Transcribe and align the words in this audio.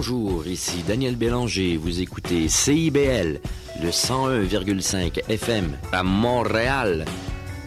Bonjour, 0.00 0.46
ici 0.46 0.84
Daniel 0.86 1.16
Bélanger. 1.16 1.76
Vous 1.76 2.00
écoutez 2.00 2.46
CIBL, 2.48 3.40
le 3.82 3.88
101,5 3.88 5.28
FM 5.28 5.76
à 5.90 6.04
Montréal. 6.04 7.04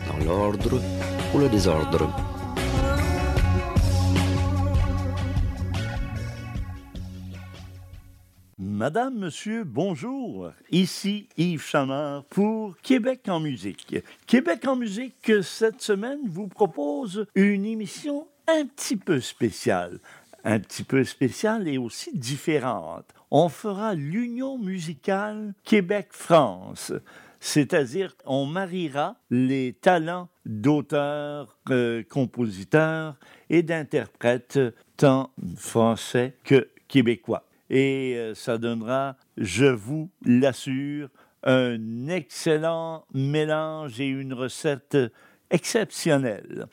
Dans 0.07 0.23
l'ordre 0.23 0.79
ou 1.35 1.39
le 1.39 1.49
désordre. 1.49 2.09
Madame, 8.57 9.17
Monsieur, 9.17 9.65
bonjour. 9.65 10.51
Ici 10.71 11.27
Yves 11.35 11.61
Chamard 11.61 12.23
pour 12.29 12.77
Québec 12.77 13.23
en 13.27 13.41
musique. 13.41 13.97
Québec 14.25 14.65
en 14.67 14.77
musique, 14.77 15.33
cette 15.43 15.81
semaine, 15.81 16.21
vous 16.29 16.47
propose 16.47 17.25
une 17.35 17.65
émission 17.65 18.25
un 18.47 18.65
petit 18.65 18.95
peu 18.95 19.19
spéciale. 19.19 19.99
Un 20.43 20.59
petit 20.59 20.83
peu 20.83 21.03
spéciale 21.03 21.67
et 21.67 21.77
aussi 21.77 22.17
différente. 22.17 23.05
On 23.29 23.49
fera 23.49 23.93
l'union 23.93 24.57
musicale 24.57 25.53
Québec-France. 25.63 26.93
C'est-à-dire, 27.39 28.15
on 28.25 28.45
mariera 28.45 29.15
les 29.29 29.73
talents 29.73 30.29
d'auteurs, 30.45 31.57
euh, 31.69 32.03
compositeurs 32.09 33.15
et 33.49 33.63
d'interprètes, 33.63 34.59
tant 34.97 35.31
français 35.55 36.35
que 36.43 36.69
québécois 36.87 37.45
et 37.71 38.15
euh, 38.17 38.35
ça 38.35 38.57
donnera, 38.57 39.15
je 39.37 39.65
vous 39.65 40.11
l'assure, 40.25 41.07
un 41.43 42.07
excellent 42.09 43.05
mélange 43.13 43.99
et 44.01 44.07
une 44.07 44.33
recette 44.33 44.97
exceptionnelle. 45.49 46.67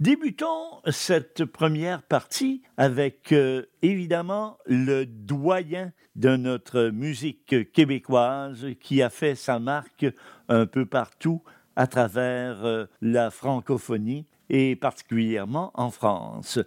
Débutons 0.00 0.80
cette 0.92 1.44
première 1.44 2.04
partie 2.04 2.62
avec 2.76 3.32
euh, 3.32 3.64
évidemment 3.82 4.56
le 4.64 5.06
doyen 5.06 5.92
de 6.14 6.36
notre 6.36 6.90
musique 6.90 7.72
québécoise 7.72 8.64
qui 8.80 9.02
a 9.02 9.10
fait 9.10 9.34
sa 9.34 9.58
marque 9.58 10.06
un 10.48 10.66
peu 10.66 10.86
partout 10.86 11.42
à 11.74 11.88
travers 11.88 12.64
euh, 12.64 12.86
la 13.02 13.32
francophonie 13.32 14.26
et 14.48 14.76
particulièrement 14.76 15.72
en 15.74 15.90
France 15.90 16.60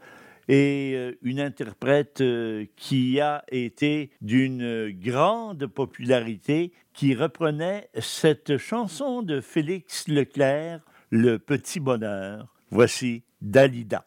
et 0.50 0.92
euh, 0.96 1.18
une 1.22 1.40
interprète 1.40 2.22
qui 2.76 3.22
a 3.22 3.46
été 3.50 4.12
d'une 4.20 4.92
grande 4.92 5.68
popularité, 5.68 6.74
qui 6.92 7.16
reprenait 7.16 7.88
cette 7.98 8.58
chanson 8.58 9.22
de 9.22 9.40
Félix 9.40 10.10
Leclerc, 10.10 10.82
Le 11.12 11.40
Petit 11.40 11.80
Bonheur. 11.80 12.61
Voici 12.72 13.24
Dalida. 13.42 14.06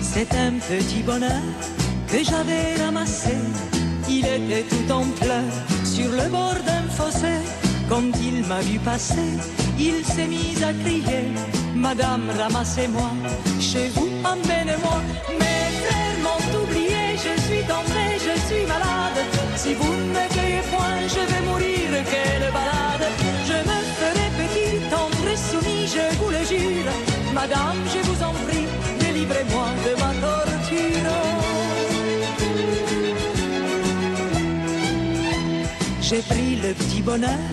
C'est 0.00 0.32
un 0.34 0.52
petit 0.52 1.02
bonheur 1.02 1.30
que 2.08 2.22
j'avais 2.22 2.76
ramassé 2.76 3.36
il 4.08 4.26
était 4.26 4.64
tout 4.64 4.92
en 4.92 5.04
pleurs 5.20 5.56
sur 5.84 6.10
le 6.10 6.28
bord 6.28 6.56
d'un 6.66 6.88
fossé. 6.90 7.34
Quand 7.88 8.10
il 8.20 8.44
m'a 8.46 8.60
vu 8.60 8.78
passer, 8.78 9.30
il 9.78 10.04
s'est 10.04 10.26
mis 10.26 10.56
à 10.62 10.72
crier 10.72 11.26
Madame, 11.74 12.30
ramassez-moi, 12.38 13.10
chez 13.60 13.88
vous, 13.94 14.08
emmenez-moi. 14.24 14.98
Mes 15.40 15.68
frères 15.80 16.18
m'ont 16.24 16.62
oublié, 16.62 16.91
je 17.24 17.40
suis 17.46 17.62
tombé, 17.72 18.04
je 18.26 18.34
suis 18.46 18.66
malade. 18.66 19.20
Si 19.56 19.74
vous 19.74 19.94
ne 19.94 20.08
me 20.16 20.24
cueillez 20.34 20.64
point, 20.72 21.02
je 21.14 21.22
vais 21.30 21.42
mourir, 21.48 21.88
quelle 22.12 22.46
balade. 22.58 23.06
Je 23.48 23.58
me 23.68 23.78
ferai 23.98 24.26
petit, 24.40 24.72
tendre 24.90 25.28
et 25.32 25.40
soumis, 25.48 25.86
je 25.96 26.04
vous 26.18 26.30
le 26.30 26.42
jure. 26.50 26.92
Madame, 27.32 27.78
je 27.94 28.00
vous 28.08 28.22
en 28.22 28.34
prie, 28.46 28.66
délivrez-moi 29.00 29.68
de 29.86 29.92
ma 30.02 30.12
torture. 30.26 31.12
J'ai 36.00 36.22
pris 36.22 36.56
le 36.56 36.74
petit 36.74 37.00
bonheur, 37.00 37.44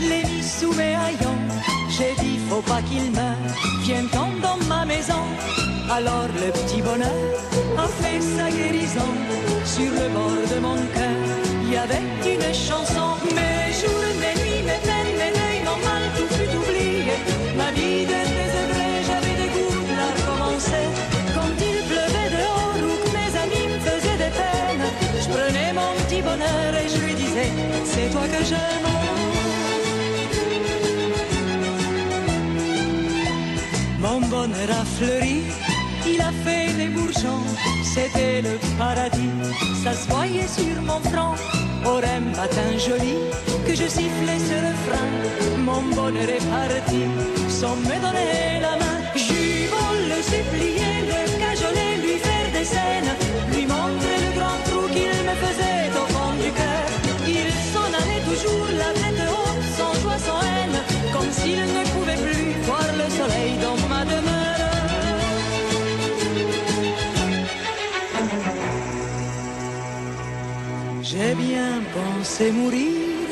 l'ai 0.00 0.24
mis 0.24 0.42
sous 0.42 0.72
mes 0.72 0.94
haillons. 0.94 1.42
J'ai 1.90 2.14
dit, 2.22 2.38
faut 2.48 2.62
pas 2.62 2.82
qu'il 2.82 3.10
meure, 3.12 3.36
viens-t'en 3.82 4.28
dans 4.42 4.58
ma 4.66 4.84
maison. 4.84 5.24
Alors 5.92 6.28
le 6.34 6.52
petit 6.52 6.82
bonheur 6.82 7.34
a 7.76 7.86
fait 8.00 8.20
sa 8.20 8.48
guérison. 8.48 9.10
Sur 9.64 9.90
le 9.90 10.08
bord 10.14 10.44
de 10.54 10.58
mon 10.60 10.76
cœur, 10.94 11.26
il 11.62 11.72
y 11.72 11.76
avait 11.76 12.06
une 12.32 12.54
chanson. 12.54 13.08
Mes 13.34 13.72
jours, 13.80 14.12
mes 14.22 14.34
nuits, 14.40 14.62
mes 14.70 14.80
peines, 14.86 15.14
mes 15.20 15.32
deuils, 15.38 15.64
mal, 15.86 16.04
tout 16.16 16.30
fut 16.36 16.52
oublié. 16.60 17.14
Ma 17.56 17.70
vie 17.72 18.04
de 18.12 18.20
désœuvré, 18.36 18.88
j'avais 19.08 19.36
des 19.42 19.50
goûts 19.54 19.82
à 19.98 20.08
recommencer. 20.14 20.86
Quand 21.34 21.54
il 21.70 21.78
pleuvait 21.90 22.30
dehors 22.38 22.80
ou 22.86 22.94
mes 23.16 23.32
amis 23.42 23.66
me 23.74 23.78
faisaient 23.80 24.20
des 24.24 24.32
peines, 24.40 24.86
je 25.22 25.28
prenais 25.34 25.72
mon 25.72 25.92
petit 26.04 26.22
bonheur 26.22 26.70
et 26.82 26.88
je 26.88 26.98
lui 27.04 27.14
disais, 27.14 27.50
c'est 27.84 28.10
toi 28.10 28.26
que 28.32 28.44
j'aime. 28.44 28.86
Mon 34.00 34.20
bonheur 34.20 34.70
a 34.80 34.84
fleuri, 34.84 35.42
des 36.44 36.88
bourgeons, 36.88 37.44
c'était 37.84 38.42
le 38.42 38.58
paradis, 38.78 39.30
ça 39.82 39.92
se 39.92 40.08
voyait 40.08 40.48
sur 40.48 40.80
mon 40.82 41.00
front. 41.10 41.34
Au 41.84 41.96
matin 42.36 42.70
joli, 42.76 43.16
que 43.66 43.74
je 43.74 43.88
sifflais 43.88 44.38
ce 44.48 44.56
refrain, 44.68 45.10
mon 45.58 45.82
bonheur 45.94 46.28
est 46.28 46.46
parti, 46.50 47.02
sans 47.48 47.76
me 47.76 47.96
donner 48.04 48.60
la 48.60 48.76
main. 48.76 48.98
J'y 49.14 49.66
le 50.12 50.22
supplier, 50.22 50.94
le 51.10 51.20
cajoler, 51.38 51.92
lui 52.02 52.18
faire 52.18 52.50
des 52.52 52.64
scènes, 52.64 53.12
lui 53.52 53.66
montrer 53.66 54.18
le 54.24 54.38
grand 54.38 54.58
trou 54.66 54.86
qu'il 54.88 55.16
me 55.28 55.34
faisait 55.44 55.69
mourir 72.52 73.28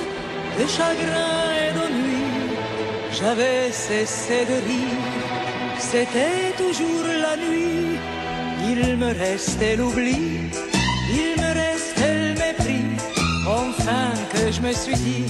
de 0.59 0.66
chagrin 0.66 1.43
et 1.62 1.72
d'ennui. 1.72 2.25
J'avais 3.12 3.72
cessé 3.72 4.44
de 4.44 4.56
rire, 4.69 5.78
c'était 5.78 6.53
toujours 6.56 7.06
la 7.06 7.37
nuit. 7.37 7.99
Il 8.71 8.97
me 8.97 9.12
restait 9.19 9.77
l'oubli, 9.77 10.50
il 11.11 11.41
me 11.43 11.53
restait 11.55 12.17
le 12.25 12.34
mépris. 12.34 12.84
Enfin 13.47 14.11
que 14.33 14.53
je 14.53 14.61
me 14.61 14.72
suis 14.72 14.94
dit, 14.94 15.25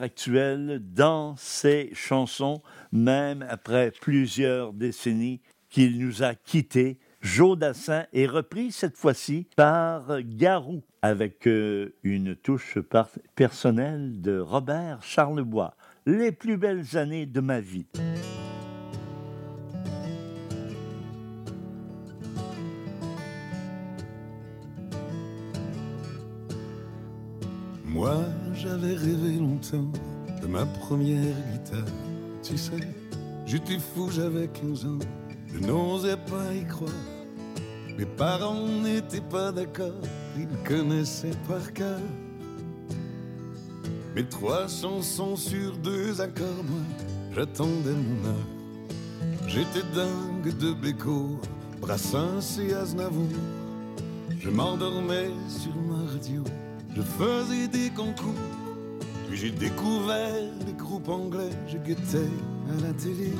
toujours 0.00 0.40
actuel 0.40 0.80
dans 0.94 1.36
ses 1.36 1.90
chansons, 1.94 2.62
même 2.92 3.44
après 3.48 3.92
plusieurs 4.00 4.72
décennies 4.72 5.40
qu'il 5.68 5.98
nous 5.98 6.22
a 6.22 6.34
quittés. 6.34 6.98
Joe 7.20 7.58
Dassin 7.58 8.06
est 8.12 8.26
repris 8.26 8.72
cette 8.72 8.96
fois-ci 8.96 9.46
par 9.56 10.22
Garou, 10.22 10.82
avec 11.02 11.46
euh, 11.46 11.94
une 12.02 12.34
touche 12.34 12.78
personnelle 13.34 14.20
de 14.20 14.38
Robert 14.38 15.02
Charlebois. 15.02 15.74
Les 16.06 16.32
plus 16.32 16.56
belles 16.56 16.96
années 16.96 17.26
de 17.26 17.40
ma 17.40 17.60
vie. 17.60 17.86
Moi, 27.92 28.22
j'avais 28.54 28.94
rêvé 28.94 29.38
longtemps 29.38 29.90
de 30.40 30.46
ma 30.46 30.64
première 30.64 31.34
guitare. 31.52 31.92
Tu 32.40 32.56
sais, 32.56 32.72
j'étais 33.46 33.80
fou, 33.80 34.08
j'avais 34.12 34.46
15 34.46 34.86
ans. 34.86 34.98
Je 35.52 35.58
n'osais 35.58 36.16
pas 36.16 36.54
y 36.54 36.64
croire. 36.66 36.92
Mes 37.98 38.06
parents 38.06 38.64
n'étaient 38.82 39.20
pas 39.20 39.50
d'accord, 39.50 40.00
ils 40.38 40.46
connaissaient 40.64 41.36
par 41.48 41.72
cœur. 41.72 41.98
Mes 44.14 44.24
trois 44.24 44.68
chansons 44.68 45.34
sur 45.34 45.76
deux 45.78 46.20
accords, 46.20 46.64
moi, 46.64 46.80
j'attendais 47.34 47.90
mon 47.90 48.28
heure. 48.28 49.48
J'étais 49.48 49.84
dingue 49.94 50.56
de 50.58 50.72
Béco, 50.72 51.40
Brassens 51.80 52.60
et 52.60 52.72
Aznavour. 52.72 53.26
Je 54.38 54.48
m'endormais 54.48 55.30
sur 55.48 55.74
ma 55.74 56.08
radio, 56.12 56.44
je 56.94 57.02
faisais 57.02 57.68
des 57.68 57.90
concours. 57.90 58.34
Puis 59.28 59.38
j'ai 59.38 59.50
découvert 59.50 60.34
les 60.66 60.72
groupes 60.72 61.08
anglais, 61.08 61.50
je 61.68 61.78
guettais 61.78 62.30
à 62.68 62.82
la 62.82 62.92
télé. 62.94 63.32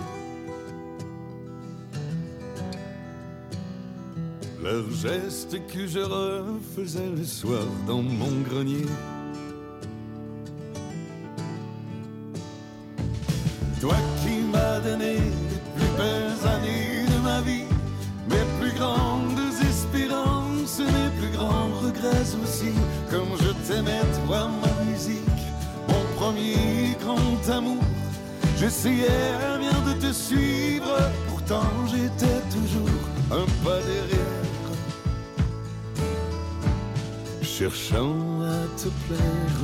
Leurs 4.62 4.90
gestes 4.90 5.56
que 5.68 5.86
je 5.86 6.00
refaisais 6.00 7.08
le 7.16 7.24
soir 7.24 7.64
dans 7.86 8.02
mon 8.02 8.40
grenier. 8.48 8.86
Toi 13.80 13.96
qui 14.22 14.42
m'as 14.52 14.78
donné 14.80 15.14
les 15.14 15.60
plus 15.74 15.96
belles 15.96 16.46
années 16.46 17.06
de 17.10 17.18
ma 17.24 17.40
vie, 17.40 17.64
mes 18.28 18.44
plus 18.60 18.78
grandes 18.78 19.40
espérances, 19.62 20.78
mes 20.80 21.10
plus 21.18 21.34
grands 21.34 21.70
regrets 21.82 22.34
aussi, 22.42 22.74
comme 23.10 23.32
grand 27.14 27.56
amour. 27.56 27.82
J'essayais 28.58 29.32
bien 29.58 29.80
de 29.92 30.00
te 30.00 30.12
suivre, 30.12 30.98
pourtant 31.28 31.70
j'étais 31.86 32.40
toujours 32.50 32.88
un 33.30 33.46
pas 33.64 33.78
derrière, 33.80 34.68
cherchant 37.42 38.42
à 38.42 38.66
te 38.76 38.88
plaire. 39.06 39.60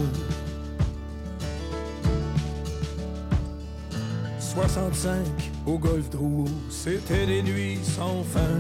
65 4.39 5.17
au 5.67 5.79
golf 5.79 6.09
Drouot, 6.09 6.49
c'était 6.71 7.27
des 7.27 7.43
nuits 7.43 7.79
sans 7.83 8.23
fin. 8.23 8.57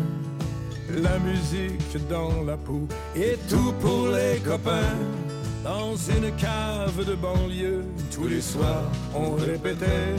La 1.02 1.18
musique 1.18 1.96
dans 2.08 2.42
la 2.44 2.56
peau 2.56 2.86
et 3.16 3.36
tout 3.48 3.72
pour 3.80 4.08
les 4.08 4.38
copains. 4.40 5.25
Dans 5.66 5.96
une 5.96 6.30
cave 6.36 7.04
de 7.04 7.16
banlieue, 7.16 7.82
tous 8.14 8.28
les 8.28 8.40
soirs 8.40 8.88
on 9.12 9.32
répétait. 9.32 10.14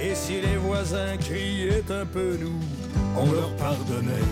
Et 0.00 0.14
si 0.14 0.40
les 0.40 0.56
voisins 0.56 1.18
criaient 1.18 1.84
un 1.90 2.06
peu, 2.06 2.38
nous, 2.40 2.58
on 3.14 3.30
leur 3.30 3.54
pardonnait. 3.56 4.24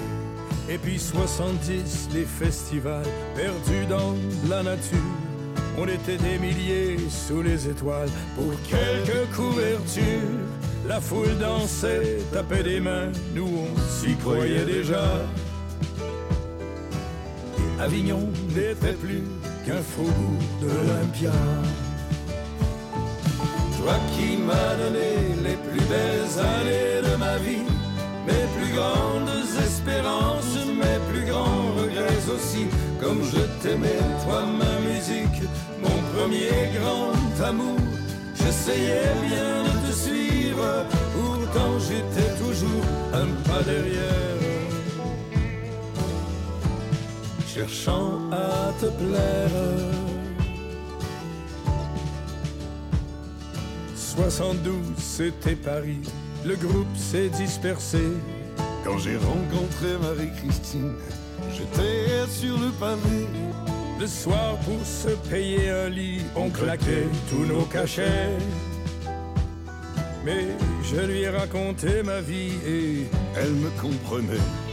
Et 0.70 0.78
puis 0.78 0.98
70, 0.98 2.08
les 2.14 2.24
festivals 2.24 3.04
perdus 3.34 3.84
dans 3.90 4.14
la 4.48 4.62
nature. 4.62 5.12
On 5.76 5.86
était 5.86 6.16
des 6.16 6.38
milliers 6.38 6.96
sous 7.10 7.42
les 7.42 7.68
étoiles 7.68 8.08
pour 8.36 8.54
quelques 8.62 9.30
couvertures. 9.36 10.46
La 10.88 10.98
foule 10.98 11.36
dansait, 11.38 12.20
tapait 12.32 12.62
des 12.62 12.80
mains, 12.80 13.12
nous 13.34 13.50
on 13.66 13.90
s'y 13.90 14.14
croyait 14.14 14.64
déjà. 14.64 15.04
Avignon 17.78 18.28
n'était 18.54 18.94
plus 18.94 19.22
qu'un 19.66 19.82
faubourg 19.82 20.40
de 20.62 20.66
l'Olympia. 20.66 21.32
Toi 23.78 23.94
qui 24.14 24.36
m'as 24.38 24.74
donné 24.82 25.12
les 25.44 25.56
plus 25.56 25.84
belles 25.86 26.34
années 26.40 27.08
de 27.08 27.16
ma 27.16 27.36
vie, 27.36 27.66
mes 28.26 28.46
plus 28.56 28.72
grandes 28.74 29.28
espérances, 29.62 30.56
mes 30.66 30.98
plus 31.12 31.26
grands 31.30 31.74
regrets 31.78 32.24
aussi, 32.34 32.66
comme 33.00 33.22
je 33.22 33.42
t'aimais, 33.62 34.02
toi 34.24 34.42
ma 34.46 34.74
musique, 34.88 35.42
mon 35.82 35.98
premier 36.16 36.72
grand 36.78 37.46
amour. 37.46 37.78
J'essayais 38.34 39.12
bien 39.28 39.64
de 39.64 39.86
te 39.86 39.92
suivre, 39.92 40.86
pourtant 41.14 41.78
j'étais 41.78 42.30
toujours 42.42 42.84
un 43.12 43.28
pas 43.48 43.62
derrière. 43.62 44.35
Cherchant 47.56 48.20
à 48.32 48.70
te 48.78 48.84
plaire. 48.84 49.50
72, 53.94 54.74
c'était 54.98 55.56
Paris. 55.56 56.02
Le 56.44 56.54
groupe 56.56 56.94
s'est 56.94 57.30
dispersé. 57.30 58.00
Quand 58.84 58.98
j'ai 58.98 59.16
rencontré 59.16 59.96
Marie-Christine, 60.02 60.96
j'étais 61.50 62.28
sur 62.28 62.58
le 62.58 62.70
pavé. 62.72 63.26
Le 63.98 64.06
soir, 64.06 64.58
pour 64.66 64.84
se 64.84 65.16
payer 65.30 65.70
un 65.70 65.88
lit, 65.88 66.20
on 66.34 66.50
claquait 66.50 67.08
tous 67.30 67.46
nos 67.46 67.62
cachets. 67.62 68.36
Mais 70.26 70.48
je 70.82 71.00
lui 71.06 71.22
ai 71.22 71.30
raconté 71.30 72.02
ma 72.02 72.20
vie 72.20 72.52
et 72.66 73.06
Elle 73.34 73.52
me 73.52 73.70
comprenait 73.80 74.65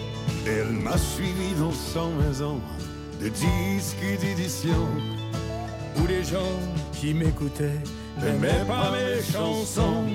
elle 0.46 0.72
m'a 0.72 0.98
suivi 0.98 1.54
dans 1.60 1.72
cent 1.72 2.12
maisons 2.12 2.60
de 3.22 3.30
disques 3.30 4.04
et 4.04 4.18
d'éditions. 4.18 4.90
où 6.02 6.08
les 6.08 6.24
gens 6.24 6.60
qui 6.94 7.14
m'écoutaient 7.14 7.82
n'aimaient 8.22 8.66
pas 8.68 8.92
mes 8.92 9.22
chansons. 9.22 10.06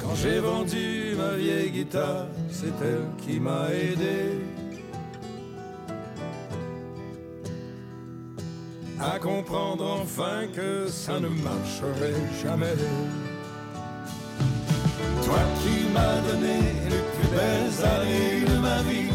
Quand 0.00 0.14
j'ai 0.14 0.38
vendu 0.40 1.14
ma 1.16 1.36
vieille 1.36 1.70
guitare, 1.70 2.26
c'est 2.50 2.74
elle 2.82 3.08
qui 3.18 3.40
m'a 3.40 3.68
aidé. 3.72 4.38
À 8.98 9.18
comprendre 9.18 10.00
enfin 10.02 10.46
que 10.54 10.88
ça 10.88 11.20
ne 11.20 11.28
marcherait 11.28 12.14
jamais. 12.42 12.76
Toi 15.24 15.38
qui 15.60 15.92
m'as 15.92 16.20
donné 16.20 16.58
les 16.88 17.02
plus 17.14 17.28
belles 17.36 17.84
années 17.84 18.40
de 18.46 18.58
ma 18.58 18.82
vie, 18.82 19.10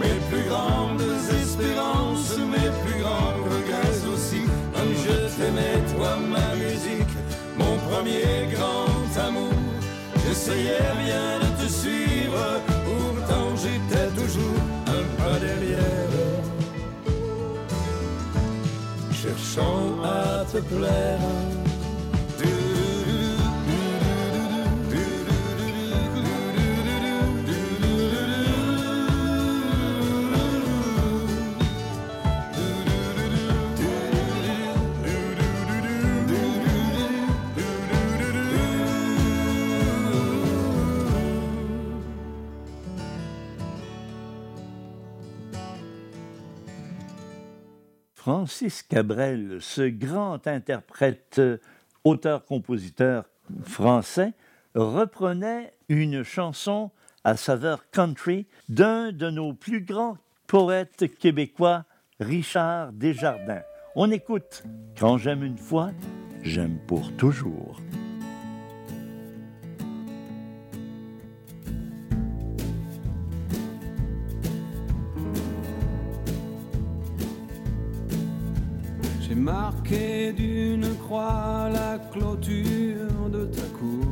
mes 0.00 0.18
plus 0.30 0.48
grandes 0.48 1.02
espérances, 1.40 2.36
mes 2.38 2.70
plus 2.84 3.00
grands 3.00 3.36
regrets 3.44 4.00
aussi. 4.12 4.42
Comme 4.74 4.92
je 5.04 5.16
t'aimais, 5.36 5.78
toi, 5.94 6.16
ma 6.16 6.54
musique, 6.56 7.14
mon 7.56 7.76
premier 7.88 8.48
grand 8.54 9.26
amour. 9.26 9.52
J'essayais 10.26 10.92
bien 11.04 11.38
de 11.40 11.62
te 11.62 11.68
suivre, 11.70 12.60
pourtant 12.84 13.54
j'étais 13.56 14.08
toujours 14.20 14.62
un 14.86 15.04
pas 15.22 15.38
derrière. 15.38 16.12
Cherchant 19.12 20.02
à 20.04 20.44
te 20.44 20.58
plaire. 20.58 21.65
Francis 48.26 48.82
Cabrel, 48.82 49.58
ce 49.60 49.82
grand 49.82 50.48
interprète, 50.48 51.40
auteur-compositeur 52.02 53.26
français, 53.62 54.32
reprenait 54.74 55.72
une 55.88 56.24
chanson 56.24 56.90
à 57.22 57.36
saveur 57.36 57.88
country 57.92 58.48
d'un 58.68 59.12
de 59.12 59.30
nos 59.30 59.52
plus 59.52 59.80
grands 59.80 60.18
poètes 60.48 61.16
québécois, 61.20 61.84
Richard 62.18 62.92
Desjardins. 62.94 63.62
On 63.94 64.10
écoute 64.10 64.64
Quand 64.98 65.18
j'aime 65.18 65.44
une 65.44 65.56
fois, 65.56 65.92
j'aime 66.42 66.80
pour 66.88 67.12
toujours. 67.12 67.80
J'ai 79.28 79.34
marqué 79.34 80.32
d'une 80.32 80.86
croix 80.98 81.68
la 81.72 81.98
clôture 82.12 83.28
de 83.28 83.46
ta 83.46 83.66
cour. 83.76 84.06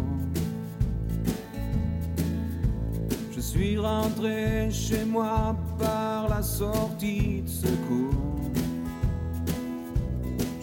Je 3.31 3.41
suis 3.41 3.79
rentré 3.79 4.73
chez 4.73 5.05
moi 5.05 5.55
par 5.79 6.29
la 6.29 6.43
sortie 6.43 7.43
de 7.43 7.49
secours. 7.49 8.51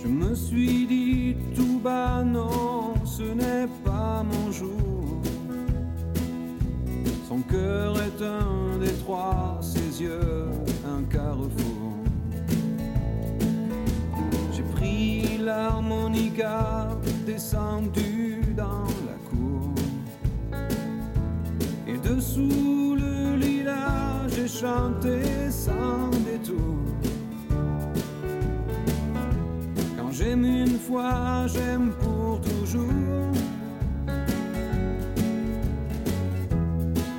Je 0.03 0.08
me 0.10 0.36
suis 0.36 0.86
dit 0.86 1.38
tout 1.55 1.79
bas, 1.79 2.22
non, 2.22 2.93
ce 3.05 3.24
n'est 3.24 3.70
pas 3.86 4.22
mon 4.22 4.51
jour. 4.51 5.22
Son 7.29 7.39
cœur 7.43 7.96
est 8.01 8.22
un 8.22 8.77
détroit, 8.79 9.60
ses 9.62 10.01
yeux 10.01 10.50
un 10.86 11.03
carrefour. 11.03 11.81
l'harmonica 15.42 16.88
descendu 17.26 18.42
dans 18.56 18.88
la 19.08 19.18
cour. 19.30 19.74
Et 21.88 21.98
dessous 21.98 22.96
le 22.98 23.36
lilas, 23.36 24.28
j'ai 24.30 24.48
chanté 24.48 25.50
sans 25.50 26.10
détour. 26.26 26.78
Quand 29.98 30.12
j'aime 30.12 30.46
une 30.46 30.80
fois, 30.80 31.48
j'aime 31.48 31.92
pour 32.02 32.40
toujours. 32.42 33.32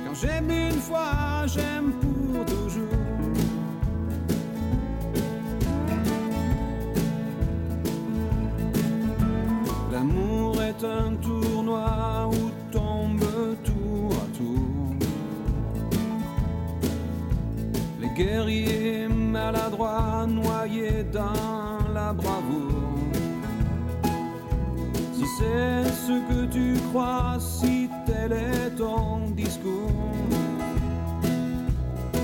Quand 0.05 0.15
j'aime 0.21 0.49
une 0.49 0.79
fois, 0.79 1.45
j'aime 1.47 1.91
pour 2.01 2.45
toujours. 2.45 2.92
Un 10.85 11.15
tournoi 11.15 12.29
où 12.29 12.51
tombe 12.69 13.23
tour 13.63 14.11
à 14.11 14.37
tour. 14.37 14.95
Les 18.01 18.09
guerriers 18.09 19.07
maladroits 19.07 20.27
noyés 20.27 21.05
dans 21.05 21.93
la 21.93 22.11
bravoure. 22.11 22.99
Si 25.13 25.23
c'est 25.37 25.85
ce 26.05 26.19
que 26.29 26.45
tu 26.51 26.77
crois, 26.89 27.37
si 27.39 27.89
tel 28.05 28.33
est 28.33 28.75
ton 28.77 29.29
discours, 29.37 30.11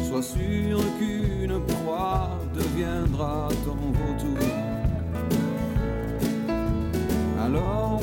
sois 0.09 0.21
sûr 0.21 0.81
qu'une 0.99 1.59
proie 1.61 2.29
deviendra 2.53 3.47
ton 3.63 3.77
vautour. 3.97 4.47
Alors 7.41 7.98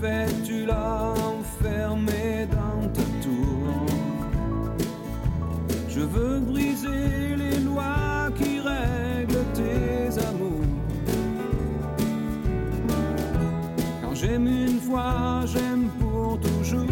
fais-tu 0.00 0.66
là 0.66 1.14
enfermé 1.34 2.46
dans 2.50 2.88
ta 2.88 3.06
tour? 3.22 3.86
Je 5.88 6.00
veux 6.00 6.40
briser 6.40 7.36
les 7.36 7.58
lois 7.60 8.28
qui 8.38 8.60
règlent 8.60 9.46
tes 9.54 10.18
amours. 10.28 10.72
Quand 14.02 14.14
j'aime 14.14 14.46
une 14.46 14.80
fois, 14.80 15.44
j'aime 15.46 15.88
pour 15.98 16.38
toujours. 16.40 16.86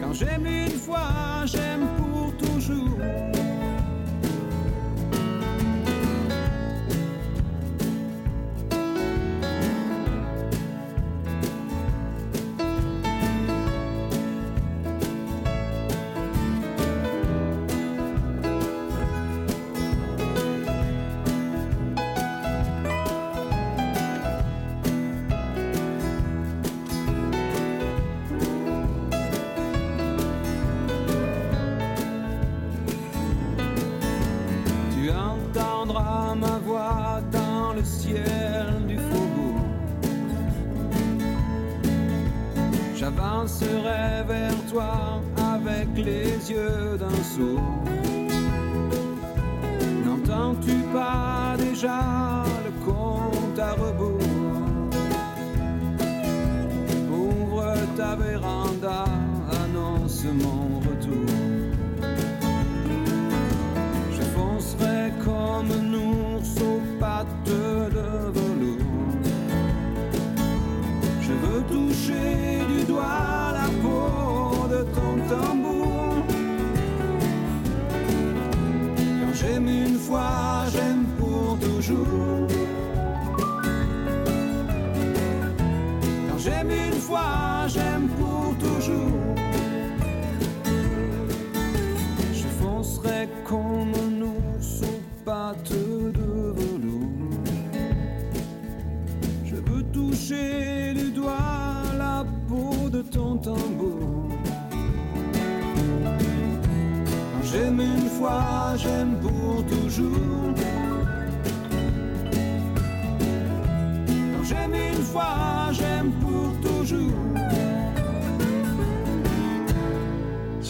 Quand 0.00 0.12
j'aime 0.12 0.46
une 0.46 0.78
fois, 0.86 1.44
j'aime 1.46 1.86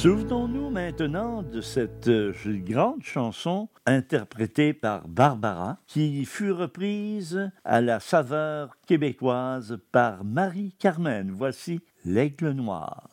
Souvenons-nous 0.01 0.71
maintenant 0.71 1.43
de 1.43 1.61
cette 1.61 2.09
euh, 2.09 2.33
grande 2.47 3.03
chanson 3.03 3.69
interprétée 3.85 4.73
par 4.73 5.07
Barbara, 5.09 5.77
qui 5.87 6.25
fut 6.25 6.53
reprise 6.53 7.51
à 7.67 7.83
la 7.83 8.01
saveur 8.01 8.79
québécoise 8.87 9.79
par 9.93 10.25
Marie-Carmen. 10.25 11.35
Voici 11.37 11.81
L'Aigle 12.07 12.53
Noir. 12.53 13.11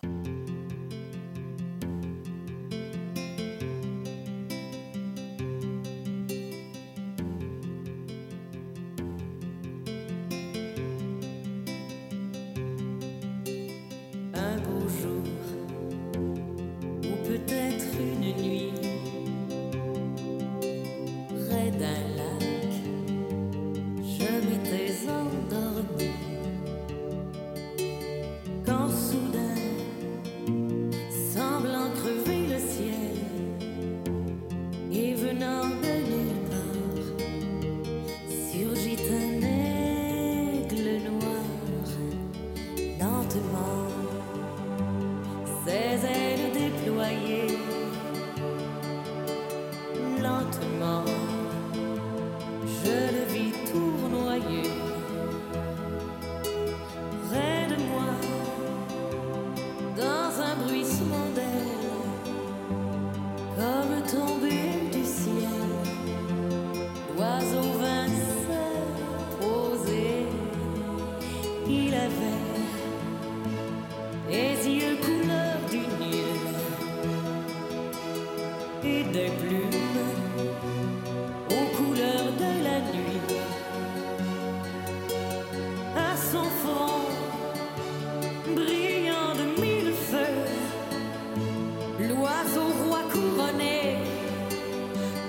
couronné, 93.17 93.97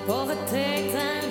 porté 0.07 0.90
d'un 0.92 1.27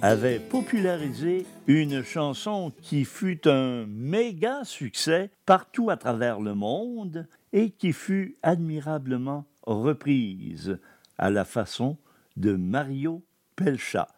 Avait 0.00 0.40
popularisé 0.40 1.46
une 1.66 2.02
chanson 2.02 2.72
qui 2.82 3.04
fut 3.04 3.46
un 3.46 3.86
méga 3.86 4.64
succès 4.64 5.30
partout 5.46 5.90
à 5.90 5.96
travers 5.96 6.40
le 6.40 6.54
monde 6.54 7.28
et 7.52 7.70
qui 7.70 7.92
fut 7.92 8.36
admirablement 8.42 9.44
reprise 9.62 10.78
à 11.18 11.30
la 11.30 11.44
façon 11.44 11.98
de 12.36 12.54
Mario 12.54 13.22
Pelcha. 13.54 14.08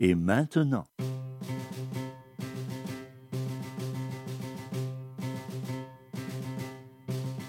Et 0.00 0.14
maintenant, 0.14 0.86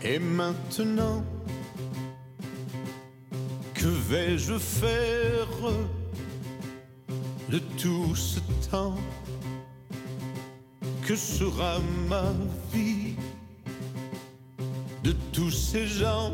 Et 0.07 0.19
maintenant, 0.19 1.23
que 3.73 3.87
vais-je 3.87 4.59
faire? 4.59 5.47
De 7.55 7.59
tout 7.81 8.13
ce 8.15 8.39
temps 8.69 8.97
Que 11.05 11.15
sera 11.15 11.79
ma 12.09 12.33
vie 12.73 13.15
de 15.03 15.13
tous 15.31 15.51
ces 15.51 15.87
gens 15.87 16.33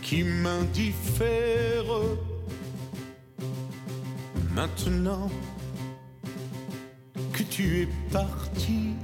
qui 0.00 0.22
m'indiffèrent 0.22 2.02
Maintenant 4.54 5.28
que 7.34 7.42
tu 7.42 7.82
es 7.82 7.88
parti 8.10 8.94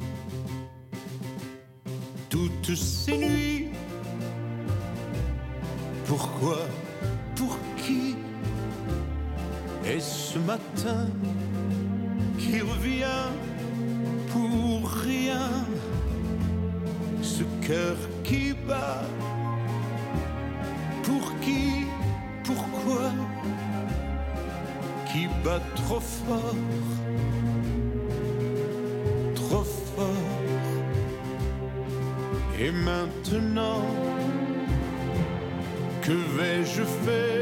toutes 2.30 2.74
ces 2.74 3.18
nuits. 3.18 3.68
Pourquoi 6.06 6.58
Pour 7.36 7.56
qui 7.76 8.13
Et 9.86 10.00
ce 10.00 10.38
matin 10.38 11.06
qui 12.38 12.60
revient 12.60 13.28
pour 14.30 14.90
rien 14.90 15.50
Ce 17.20 17.42
cœur 17.66 17.96
qui 18.22 18.54
bat 18.66 19.02
Pour 21.02 21.38
qui 21.40 21.86
Pourquoi 22.44 23.10
Qui 25.12 25.28
bat 25.44 25.60
trop 25.76 26.00
fort 26.00 26.56
Trop 29.34 29.64
fort. 29.64 30.08
Et 32.58 32.70
maintenant, 32.70 33.82
que 36.02 36.12
vais-je 36.12 36.82
faire? 36.82 37.33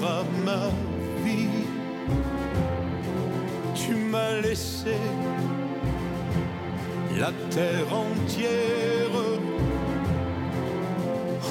Ma 0.00 0.70
vie. 1.24 1.66
Tu 3.74 3.94
m'as 3.94 4.40
laissé 4.40 4.96
la 7.18 7.32
terre 7.50 7.86
entière, 7.92 9.16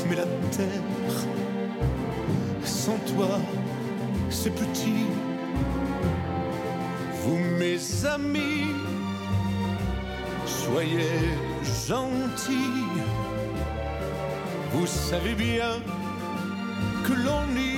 mais 0.09 0.15
la 0.15 0.25
terre, 0.49 1.17
sans 2.63 2.97
toi, 3.13 3.39
c'est 4.29 4.53
petit. 4.53 5.05
Vous 7.21 7.37
mes 7.59 8.05
amis, 8.05 8.73
soyez 10.45 11.37
gentils. 11.87 12.87
Vous 14.71 14.87
savez 14.87 15.35
bien 15.35 15.81
que 17.05 17.13
l'on 17.13 17.45
n'y 17.53 17.68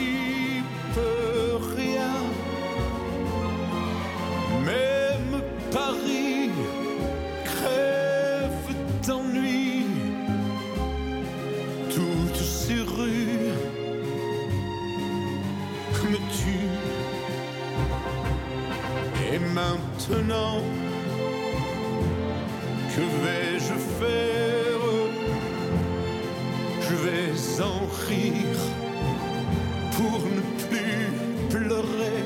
pour 29.97 30.19
ne 30.19 30.41
plus 30.65 31.07
pleurer. 31.49 32.23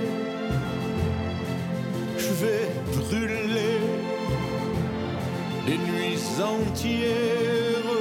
Je 2.18 2.32
vais 2.42 2.68
brûler 2.96 3.80
les 5.68 5.78
nuits 5.78 6.28
entières 6.42 7.92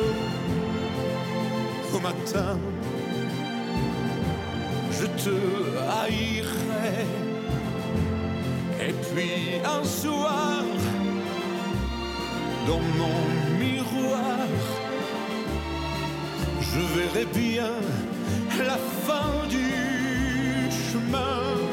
au 1.94 2.00
matin. 2.00 2.59
Je 4.92 5.07
te 5.22 5.37
haïrai. 6.00 7.07
Et 8.81 8.92
puis 8.92 9.61
un 9.64 9.85
soir, 9.85 10.62
dans 12.66 12.81
mon 12.98 13.43
je 16.74 16.80
verrai 16.98 17.26
bien 17.26 17.70
la 18.58 18.78
fin 19.06 19.46
du 19.48 19.66
chemin. 20.70 21.63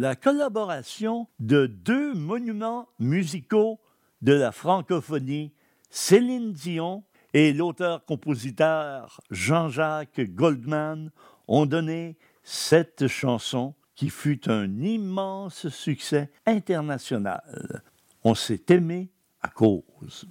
La 0.00 0.16
collaboration 0.16 1.28
de 1.40 1.66
deux 1.66 2.14
monuments 2.14 2.88
musicaux 3.00 3.78
de 4.22 4.32
la 4.32 4.50
francophonie, 4.50 5.52
Céline 5.90 6.54
Dion 6.54 7.04
et 7.34 7.52
l'auteur-compositeur 7.52 9.20
Jean-Jacques 9.30 10.22
Goldman, 10.22 11.10
ont 11.48 11.66
donné 11.66 12.16
cette 12.42 13.08
chanson 13.08 13.74
qui 13.94 14.08
fut 14.08 14.48
un 14.48 14.80
immense 14.80 15.68
succès 15.68 16.30
international. 16.46 17.82
On 18.24 18.34
s'est 18.34 18.64
aimé 18.70 19.10
à 19.42 19.48
cause. 19.48 20.26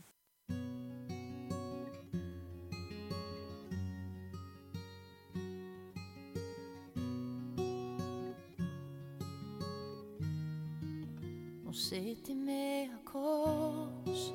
On 11.90 11.96
s'est 11.96 12.32
aimé 12.32 12.88
à 12.94 13.12
cause, 13.12 14.34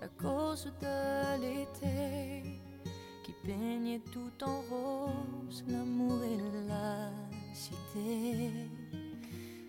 à 0.00 0.06
cause 0.22 0.72
de 0.80 1.40
l'été 1.40 2.60
qui 3.24 3.32
peignait 3.44 4.00
tout 4.12 4.44
en 4.44 4.60
rose 4.70 5.64
l'amour 5.66 6.20
et 6.22 6.68
la 6.68 7.10
cité. 7.52 8.52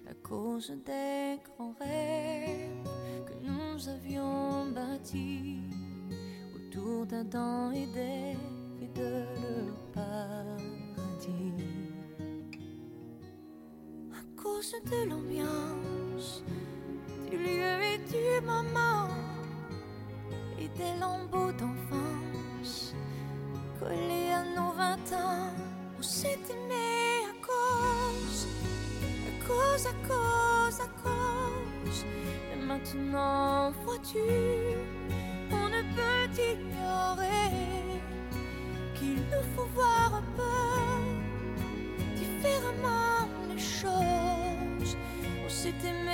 À 0.07 0.13
cause 0.21 0.73
des 0.85 1.39
grands 1.43 1.73
rêves 1.79 2.87
que 3.25 3.33
nous 3.47 3.89
avions 3.89 4.67
bâtis 4.67 5.61
autour 6.55 7.07
d'Adam 7.07 7.71
et 7.71 7.87
d'Ève 7.87 8.37
et 8.79 8.99
de 8.99 9.25
leur 9.41 9.77
paradis. 9.91 11.53
À 14.11 14.39
cause 14.39 14.75
de 14.85 15.09
l'ambiance 15.09 16.43
lieu 17.37 17.75
et 17.93 17.97
du 17.97 18.45
moment 18.45 19.07
et 20.59 20.67
des 20.77 20.93
lambeaux 20.99 21.51
d'enfance 21.51 22.93
collés 23.79 24.31
à 24.31 24.43
nos 24.55 24.71
vingt 24.71 25.07
ans. 25.13 25.49
On 25.97 26.01
s'est 26.01 26.39
aimé 26.49 27.25
à 27.31 27.33
cause, 27.47 28.47
à 29.29 29.33
cause, 29.47 29.85
à 29.87 29.95
cause, 30.07 30.79
à 30.87 30.89
cause. 31.03 31.99
Et 32.51 32.59
maintenant, 32.71 33.71
vois-tu, 33.83 34.25
on 35.51 35.65
ne 35.75 35.81
peut 35.95 36.27
ignorer 36.53 37.49
qu'il 38.95 39.19
nous 39.31 39.45
faut 39.55 39.69
voir 39.75 40.15
un 40.21 40.27
peu 40.37 40.63
différemment 42.15 43.27
les 43.49 43.61
choses. 43.61 44.97
On 45.45 45.49
s'est 45.49 45.81
aimé 45.91 46.12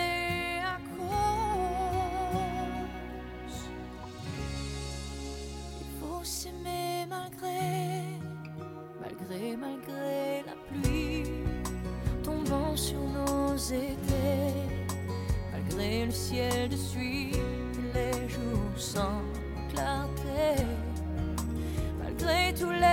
malgré, 9.29 10.43
la 10.45 10.55
pluie 10.67 11.23
tombant 12.23 12.75
sur 12.75 12.99
nos 12.99 13.55
étés, 13.57 14.53
malgré 15.51 16.05
le 16.05 16.11
ciel 16.11 16.69
de 16.69 16.75
suie, 16.75 17.31
les 17.93 18.27
jours 18.27 18.75
sans 18.75 19.21
clarté, 19.71 20.63
malgré 22.01 22.53
tous 22.55 22.71
les 22.71 22.88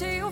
tu 0.00 0.06
sais, 0.06 0.22
au 0.22 0.30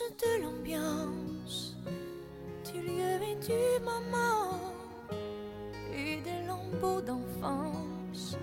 de 0.00 0.42
l'ambiance, 0.42 1.76
du 2.64 2.80
lieu 2.80 3.22
et 3.22 3.36
du 3.36 3.84
moment, 3.84 4.58
et 5.92 6.16
des 6.16 6.44
lambeaux 6.48 7.00
d'enfance 7.00 8.36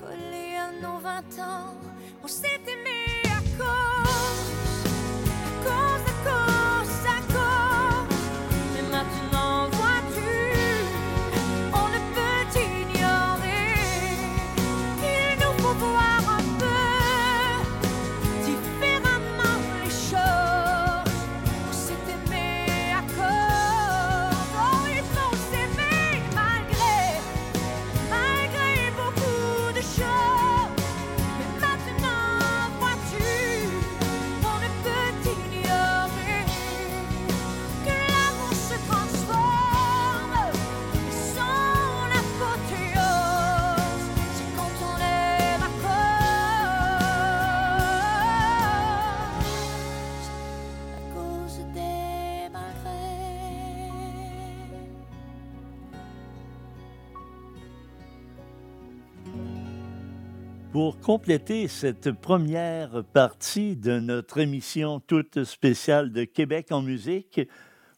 collés 0.00 0.54
à 0.54 0.70
nos 0.80 0.98
vingt 0.98 1.38
ans. 1.40 1.87
Pour 60.78 61.00
compléter 61.00 61.66
cette 61.66 62.12
première 62.12 63.02
partie 63.12 63.74
de 63.74 63.98
notre 63.98 64.38
émission 64.38 65.00
toute 65.00 65.42
spéciale 65.42 66.12
de 66.12 66.22
Québec 66.22 66.68
en 66.70 66.82
musique, 66.82 67.40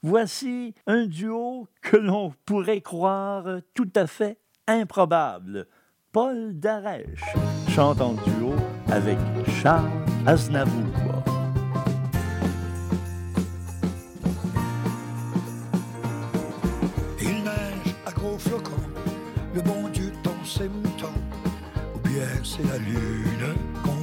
voici 0.03 0.75
un 0.87 1.05
duo 1.05 1.69
que 1.83 1.99
l'on 1.99 2.33
pourrait 2.47 2.81
croire 2.81 3.61
tout 3.75 3.91
à 3.95 4.07
fait 4.07 4.39
improbable. 4.67 5.67
Paul 6.11 6.59
Darèche 6.59 7.35
chante 7.69 8.01
en 8.01 8.15
duo 8.15 8.55
avec 8.89 9.19
Charles 9.61 9.91
Aznavour. 10.25 11.10
La 22.69 22.79
lune 22.79 23.55
qu'on. 23.83 24.01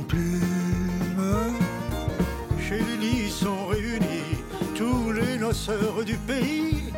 Chez 2.68 2.80
Lily 2.80 3.30
sont 3.30 3.68
réunis 3.68 4.44
tous 4.76 5.14
les 5.14 5.38
noceurs 5.38 6.04
du 6.06 6.18
pays 6.18 6.92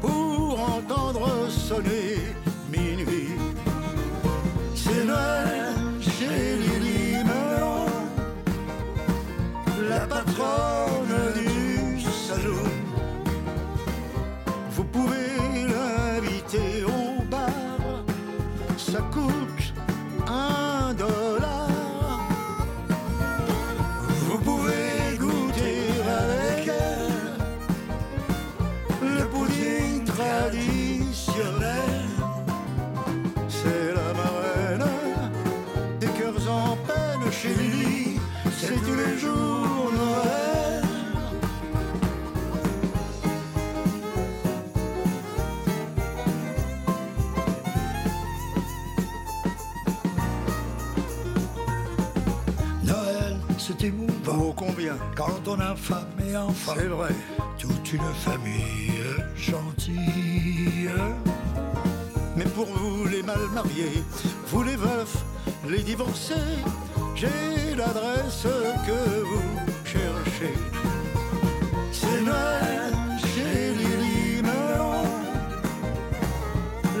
pour 0.00 0.58
entendre 0.60 1.48
sonner 1.48 2.18
minuit. 2.68 3.36
C'est 4.74 5.04
Noël 5.04 5.72
chez 6.00 6.56
Lily 6.56 7.22
Melon, 7.22 7.86
la 9.88 10.00
patronne 10.00 11.03
émouvant 53.84 54.38
Oh 54.48 54.52
combien 54.56 54.96
quand 55.14 55.46
on 55.46 55.60
a 55.60 55.74
femme 55.76 56.06
et 56.28 56.36
enfant, 56.36 56.72
C'est 56.76 56.86
vrai. 56.86 57.10
toute 57.58 57.92
une 57.92 58.14
famille 58.24 58.92
gentille. 59.36 60.90
Mais 62.36 62.44
pour 62.46 62.66
vous 62.66 63.06
les 63.06 63.22
mal 63.22 63.38
mariés, 63.54 64.02
vous 64.48 64.62
les 64.62 64.76
veufs, 64.76 65.24
les 65.68 65.82
divorcés, 65.82 66.34
j'ai 67.14 67.74
l'adresse 67.76 68.46
que 68.86 69.22
vous 69.22 69.60
cherchez. 69.84 70.54
C'est 71.92 72.20
Noël 72.22 72.92
chez 73.20 73.74
Lily 73.74 74.42
Melon, 74.42 75.04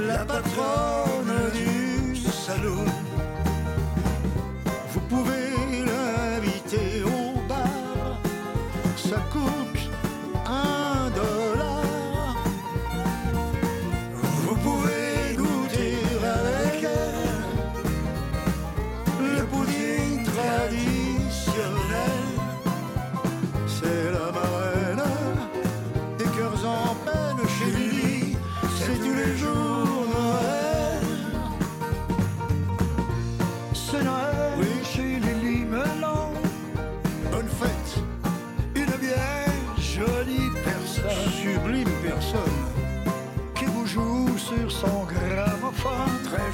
la 0.06 0.24
patronne 0.24 1.50
du 1.52 2.16
salon. 2.16 2.84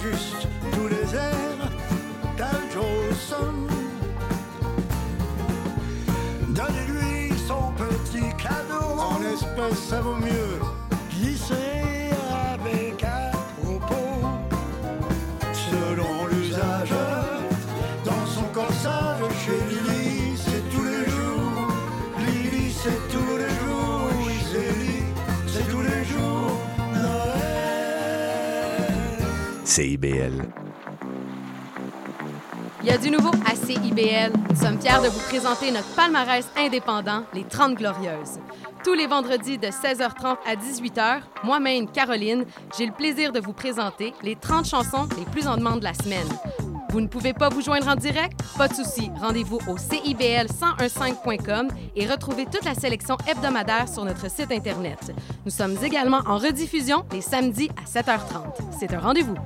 Juste, 0.03 0.47
tous 0.73 0.89
les 0.89 1.15
airs 1.15 1.71
d'Al 2.37 2.61
Jolson. 2.73 3.67
Donnez-lui 6.49 7.33
son 7.47 7.73
petit 7.73 8.35
cadeau. 8.37 8.99
En 8.99 9.21
espèces, 9.23 9.79
ça 9.89 10.01
vaut 10.01 10.17
mieux. 10.17 10.80
CIBL. 29.71 30.49
Il 32.83 32.89
y 32.89 32.91
a 32.91 32.99
du 32.99 33.09
nouveau 33.09 33.31
à 33.47 33.55
CIBL. 33.55 34.33
Nous 34.51 34.57
sommes 34.57 34.81
fiers 34.81 35.01
de 35.01 35.09
vous 35.09 35.21
présenter 35.29 35.71
notre 35.71 35.87
palmarès 35.95 36.45
indépendant, 36.57 37.23
les 37.33 37.45
30 37.45 37.77
Glorieuses. 37.77 38.41
Tous 38.83 38.95
les 38.95 39.07
vendredis 39.07 39.59
de 39.59 39.69
16h30 39.69 40.39
à 40.45 40.57
18h, 40.57 41.21
moi-même, 41.45 41.89
Caroline, 41.89 42.47
j'ai 42.77 42.87
le 42.87 42.93
plaisir 42.93 43.31
de 43.31 43.39
vous 43.39 43.53
présenter 43.53 44.13
les 44.25 44.35
30 44.35 44.67
chansons 44.67 45.09
les 45.17 45.25
plus 45.27 45.47
en 45.47 45.57
demande 45.57 45.79
de 45.79 45.85
la 45.85 45.95
semaine. 45.95 46.27
Vous 46.93 47.01
ne 47.01 47.07
pouvez 47.07 47.33
pas 47.33 47.49
vous 47.49 47.63
joindre 47.63 47.87
en 47.89 47.95
direct? 47.95 48.43
Pas 48.59 48.67
de 48.67 48.75
souci. 48.75 49.13
Rendez-vous 49.21 49.61
au 49.69 49.77
CIBL1015.com 49.77 51.69
et 51.95 52.07
retrouvez 52.07 52.47
toute 52.47 52.65
la 52.65 52.75
sélection 52.75 53.17
hebdomadaire 53.31 53.89
sur 53.89 54.05
notre 54.05 54.29
site 54.29 54.51
Internet. 54.51 55.13
Nous 55.45 55.53
sommes 55.53 55.77
également 55.85 56.21
en 56.27 56.39
rediffusion 56.39 57.05
les 57.13 57.21
samedis 57.21 57.71
à 57.77 57.85
7h30. 57.89 58.19
C'est 58.79 58.93
un 58.93 58.99
rendez-vous. 58.99 59.37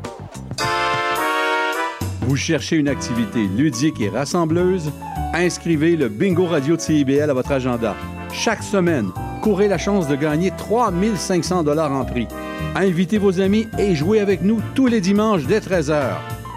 Vous 2.22 2.36
cherchez 2.36 2.76
une 2.76 2.88
activité 2.88 3.46
ludique 3.46 4.00
et 4.00 4.08
rassembleuse? 4.08 4.90
Inscrivez 5.34 5.96
le 5.96 6.08
Bingo 6.08 6.46
Radio 6.46 6.76
de 6.76 6.80
CIBL 6.80 7.28
à 7.28 7.34
votre 7.34 7.52
agenda. 7.52 7.94
Chaque 8.32 8.62
semaine, 8.62 9.10
courez 9.42 9.68
la 9.68 9.76
chance 9.76 10.08
de 10.08 10.16
gagner 10.16 10.50
3500 10.56 11.62
dollars 11.64 11.92
en 11.92 12.06
prix. 12.06 12.26
Invitez 12.74 13.18
vos 13.18 13.38
amis 13.40 13.68
et 13.78 13.94
jouez 13.94 14.20
avec 14.20 14.40
nous 14.40 14.62
tous 14.74 14.86
les 14.86 15.02
dimanches 15.02 15.44
dès 15.44 15.60
13h. 15.60 16.14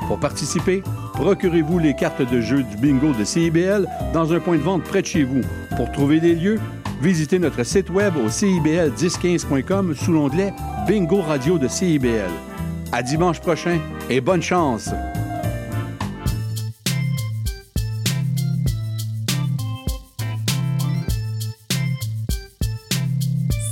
Pour 0.08 0.20
participer, 0.20 0.84
procurez-vous 1.13 1.80
les 1.80 1.93
cartes 1.93 2.22
de 2.22 2.39
jeu 2.39 2.63
du 2.63 2.78
bingo 2.78 3.12
de 3.12 3.26
CIBL 3.26 3.88
dans 4.13 4.32
un 4.32 4.39
point 4.39 4.56
de 4.56 4.62
vente 4.62 4.84
près 4.84 5.02
de 5.02 5.08
chez 5.08 5.24
vous. 5.24 5.41
Pour 5.76 5.91
trouver 5.91 6.22
des 6.22 6.34
lieux, 6.34 6.60
visitez 7.02 7.39
notre 7.39 7.63
site 7.63 7.89
web 7.89 8.13
au 8.15 8.30
cibl1015.com 8.30 9.96
sous 9.96 10.13
l'onglet 10.13 10.54
Bingo 10.88 11.22
Radio 11.22 11.58
de 11.58 11.67
CIBL. 11.67 12.32
À 12.93 13.04
dimanche 13.04 13.41
prochain 13.41 13.80
et 14.10 14.22
bonne 14.22 14.41
chance! 14.41 14.89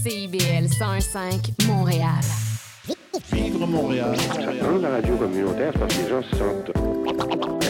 CIBL 0.03 0.67
105 0.67 1.53
Montréal. 1.67 2.44
Vivre 3.31 3.65
Montréal. 3.65 4.15
Dans 4.61 4.77
la 4.77 4.89
radio 4.89 5.15
communautaire, 5.15 5.71
c'est 5.73 5.79
parce 5.79 5.95
que 5.95 6.01
les 6.01 6.09
gens 6.09 6.21
se 6.21 6.35
sentent 6.35 6.71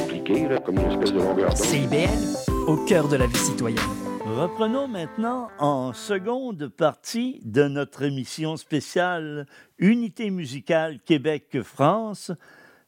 impliqués, 0.02 0.48
là, 0.48 0.58
comme 0.60 0.78
une 0.78 0.92
espèce 0.92 1.14
de 1.14 1.20
longueur 1.20 1.50
d'onde. 1.50 1.58
CIBL, 1.58 2.68
au 2.68 2.78
cœur 2.86 3.08
de 3.08 3.18
la 3.18 3.28
vie 3.28 3.38
citoyenne. 3.38 3.80
Reprenons 4.26 4.88
maintenant 4.88 5.50
en 5.60 5.94
seconde 5.94 6.68
partie 6.68 7.42
de 7.44 7.68
notre 7.68 8.04
émission 8.04 8.58
spéciale 8.58 9.46
Unité 9.78 10.32
musicale 10.32 11.00
Québec-France 11.06 12.32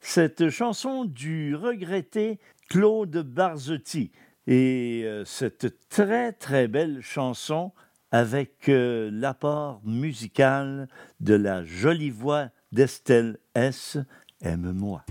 cette 0.00 0.48
chanson 0.50 1.04
du 1.04 1.54
regretté 1.54 2.38
Claude 2.68 3.18
Barzotti. 3.18 4.10
Et 4.46 5.02
euh, 5.04 5.24
cette 5.24 5.88
très 5.88 6.32
très 6.32 6.68
belle 6.68 7.02
chanson 7.02 7.72
avec 8.10 8.68
euh, 8.68 9.10
l'apport 9.12 9.80
musical 9.84 10.88
de 11.20 11.34
la 11.34 11.64
jolie 11.64 12.10
voix 12.10 12.48
d'Estelle 12.72 13.38
S. 13.54 13.98
Aime-moi. 14.40 15.04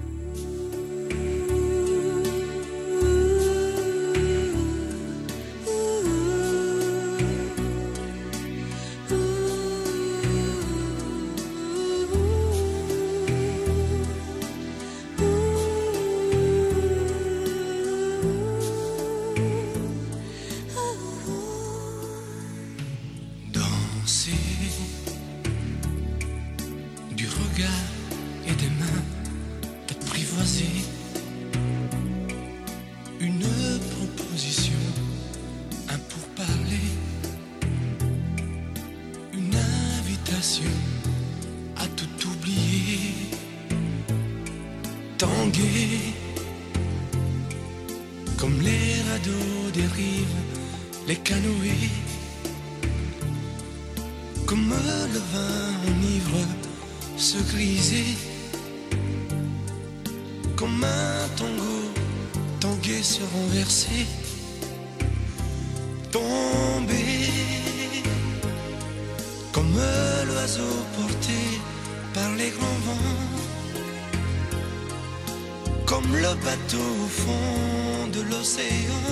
Bateau 76.44 76.90
au 77.04 77.08
fond 77.08 78.08
de 78.14 78.22
l'océan. 78.22 79.06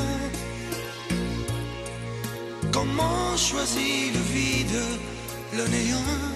Comment 2.71 3.37
choisit 3.37 4.13
le 4.13 4.21
vide, 4.33 4.81
le 5.53 5.67
néant? 5.67 6.34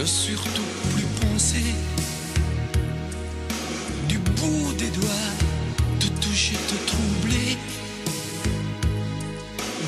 Ne 0.00 0.06
surtout 0.06 0.70
plus 0.94 1.08
penser 1.20 1.74
du 4.08 4.18
bout 4.18 4.72
des 4.78 4.88
doigts, 4.98 5.32
te 5.98 6.06
toucher, 6.22 6.56
te 6.70 6.76
troubler, 6.90 7.58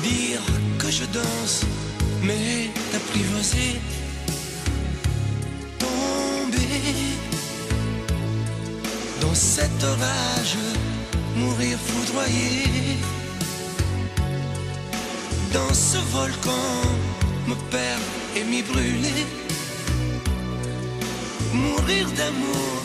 dire 0.03 0.43
que 0.77 0.91
je 0.91 1.05
danse, 1.05 1.61
mais 2.21 2.69
t'apprivoiser, 2.91 3.81
tomber 5.79 6.83
dans 9.21 9.33
cet 9.33 9.83
orage, 9.83 10.57
mourir 11.35 11.77
foudroyé, 11.87 12.61
dans 15.53 15.73
ce 15.73 15.97
volcan, 16.15 16.69
me 17.47 17.55
perdre 17.71 18.09
et 18.35 18.43
m'y 18.43 18.61
brûler, 18.61 19.25
mourir 21.53 22.07
d'amour 22.17 22.81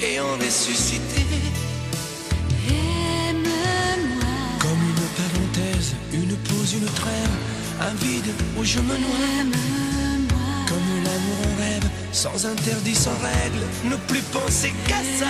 et 0.00 0.20
en 0.20 0.32
ressusciter. 0.44 1.26
Comme 4.60 4.82
une 4.92 5.06
parenthèse, 5.18 5.94
une 6.12 6.36
pause, 6.48 6.74
une 6.74 6.90
trêve, 7.02 7.34
un 7.80 7.94
vide 8.04 8.32
où 8.58 8.64
je 8.64 8.80
me 8.80 8.96
noie. 8.96 9.58
Comme 10.68 10.90
l'amour 11.04 11.38
en 11.46 11.62
rêve, 11.62 11.88
sans 12.12 12.46
interdit, 12.46 12.94
sans 12.94 13.18
règle, 13.22 13.64
ne 13.84 13.96
plus 14.08 14.22
penser 14.32 14.72
qu'à 14.86 15.02
ça. 15.18 15.26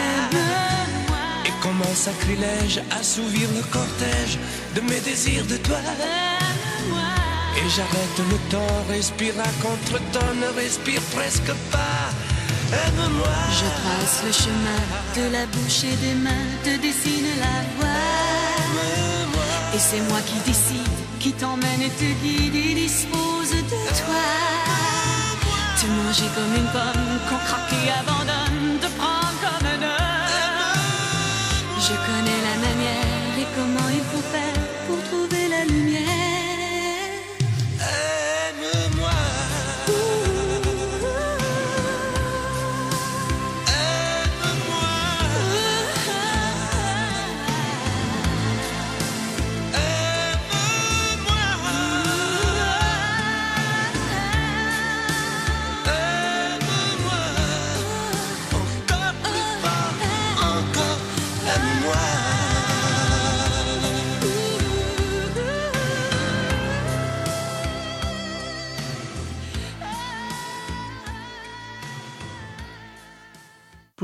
Et 1.47 1.53
comme 1.63 1.81
un 1.81 1.95
sacrilège, 1.95 2.83
assouvir 2.91 3.49
le 3.57 3.63
cortège 3.71 4.39
de 4.75 4.81
mes 4.81 5.01
désirs 5.01 5.47
de 5.47 5.57
toi. 5.59 5.79
Et 7.57 7.69
j'arrête 7.71 8.19
le 8.31 8.39
temps, 8.51 8.85
respire 8.89 9.35
à 9.41 9.51
contre-temps, 9.63 10.35
ne 10.41 10.61
respire 10.61 11.01
presque 11.15 11.53
pas. 11.73 11.98
Je 12.71 13.65
trace 13.81 14.23
le 14.27 14.33
chemin 14.33 14.81
de 15.17 15.33
la 15.33 15.47
bouche 15.47 15.85
et 15.85 15.97
des 15.97 16.15
mains, 16.15 16.47
te 16.63 16.77
dessine 16.81 17.31
la 17.41 17.63
voie. 17.77 17.89
Et 19.75 19.79
c'est 19.79 20.01
moi 20.03 20.19
qui 20.27 20.39
décide, 20.47 20.87
qui 21.19 21.33
t'emmène 21.33 21.83
et 21.83 21.91
te 21.91 22.05
guide 22.23 22.55
et 22.55 22.75
dispose 22.75 23.51
de 23.51 23.61
toi. 24.01 24.25
Te 25.81 25.87
manger 25.87 26.29
comme 26.35 26.55
une 26.57 26.71
pomme 26.71 27.19
qu'on 27.29 27.41
craque 27.47 27.73
et 27.73 27.91
abandonne, 28.01 28.38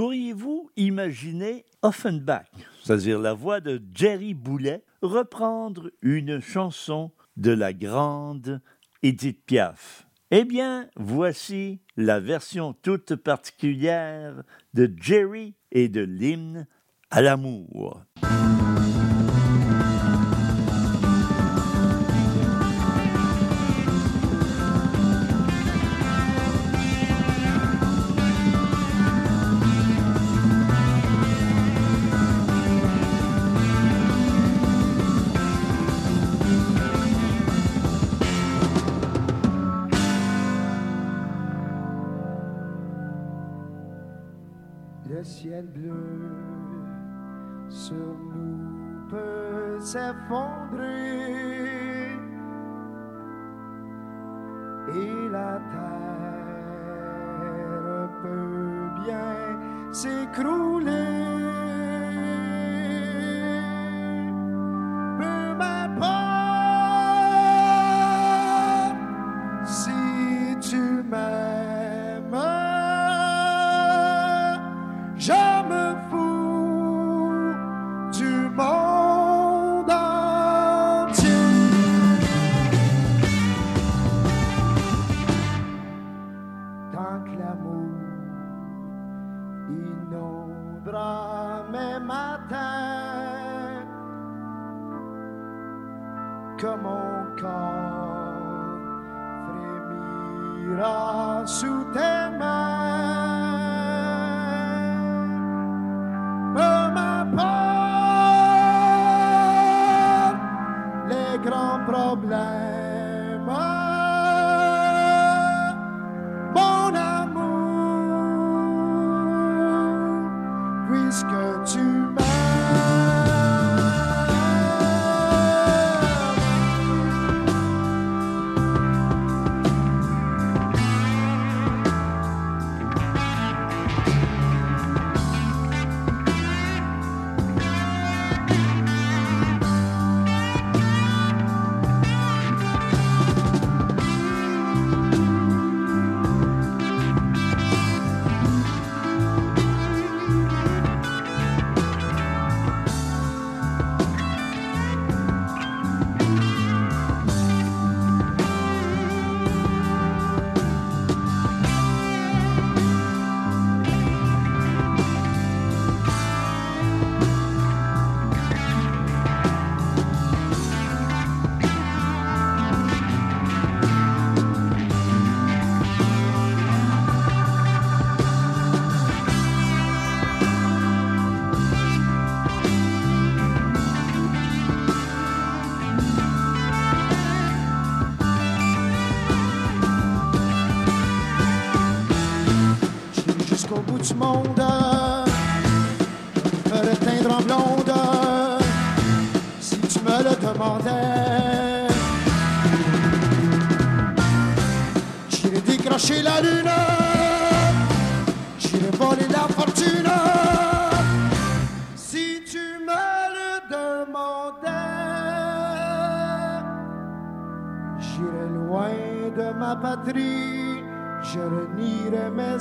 Pourriez-vous 0.04 0.70
imaginer 0.76 1.64
Offenbach, 1.80 2.44
c'est-à-dire 2.82 3.18
la 3.18 3.32
voix 3.32 3.60
de 3.60 3.80
Jerry 3.94 4.34
Boulet, 4.34 4.84
reprendre 5.00 5.90
une 6.02 6.40
chanson 6.40 7.10
de 7.38 7.50
la 7.52 7.72
grande 7.72 8.60
Edith 9.02 9.46
Piaf? 9.46 10.06
Eh 10.30 10.44
bien, 10.44 10.90
voici 10.96 11.80
la 11.96 12.20
version 12.20 12.74
toute 12.74 13.16
particulière 13.16 14.42
de 14.74 14.92
Jerry 15.00 15.54
et 15.72 15.88
de 15.88 16.02
l'hymne 16.02 16.66
à 17.10 17.22
l'amour. 17.22 18.04
Ciel 45.54 45.66
bleu 45.66 45.92
sur 47.68 47.94
nous 47.94 49.06
peut 49.08 49.78
s'effondrer 49.78 50.88
et 54.88 55.28
la 55.30 55.60
terre 55.72 56.88
peut 58.22 58.88
bien 59.04 59.92
s'écrouler. 59.92 61.43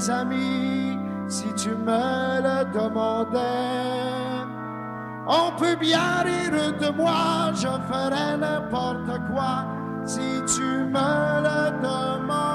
amis 0.10 0.98
si 1.28 1.54
tu 1.54 1.70
me 1.70 2.42
le 2.42 2.66
demandais. 2.74 3.40
On 5.28 5.52
peut 5.58 5.76
bien 5.76 6.22
rire 6.24 6.74
de 6.80 6.90
moi, 6.96 7.52
je 7.54 7.68
ferais 7.92 8.38
n'importe 8.38 9.20
quoi 9.32 9.66
si 10.06 10.42
tu 10.54 10.64
me 10.64 11.42
le 11.48 11.72
demandais. 11.82 12.53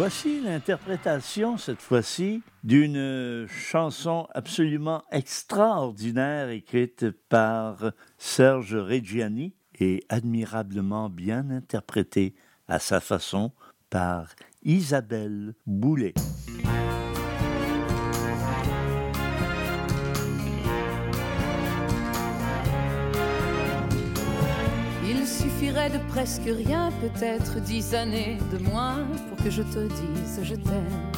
Voici 0.00 0.40
l'interprétation, 0.40 1.58
cette 1.58 1.82
fois-ci, 1.82 2.42
d'une 2.64 3.46
chanson 3.46 4.26
absolument 4.32 5.02
extraordinaire 5.12 6.48
écrite 6.48 7.10
par 7.28 7.92
Serge 8.16 8.76
Reggiani 8.76 9.52
et 9.78 10.02
admirablement 10.08 11.10
bien 11.10 11.50
interprétée 11.50 12.34
à 12.66 12.78
sa 12.78 13.00
façon 13.00 13.52
par 13.90 14.28
Isabelle 14.62 15.54
Boulet. 15.66 16.14
Suffirait 25.60 25.90
de 25.90 25.98
presque 26.08 26.46
rien, 26.46 26.90
peut-être 27.02 27.60
dix 27.60 27.94
années 27.94 28.38
de 28.50 28.64
moins, 28.64 29.06
pour 29.28 29.44
que 29.44 29.50
je 29.50 29.62
te 29.62 29.88
dise 29.88 30.40
je 30.42 30.54
t'aime. 30.54 31.12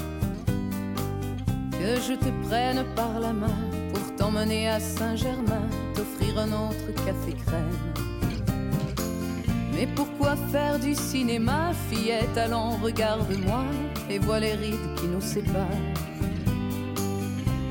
Que 1.71 2.01
je 2.01 2.15
te 2.15 2.49
prenne 2.49 2.85
par 2.97 3.21
la 3.21 3.33
main 3.33 3.57
pour 3.93 4.17
t'emmener 4.17 4.69
à 4.69 4.81
Saint-Germain, 4.81 5.69
t'offrir 5.95 6.41
un 6.41 6.49
autre 6.49 7.05
café 7.07 7.37
crème. 7.47 7.79
Mais 9.75 9.87
pourquoi 9.95 10.35
faire 10.51 10.79
du 10.81 10.95
cinéma, 10.97 11.71
fillette, 11.89 12.37
allons, 12.37 12.71
regarde-moi 12.83 13.65
et 14.11 14.19
vois 14.19 14.41
les 14.41 14.55
rides 14.55 14.95
qui 14.97 15.07
nous 15.07 15.21
séparent. 15.21 15.87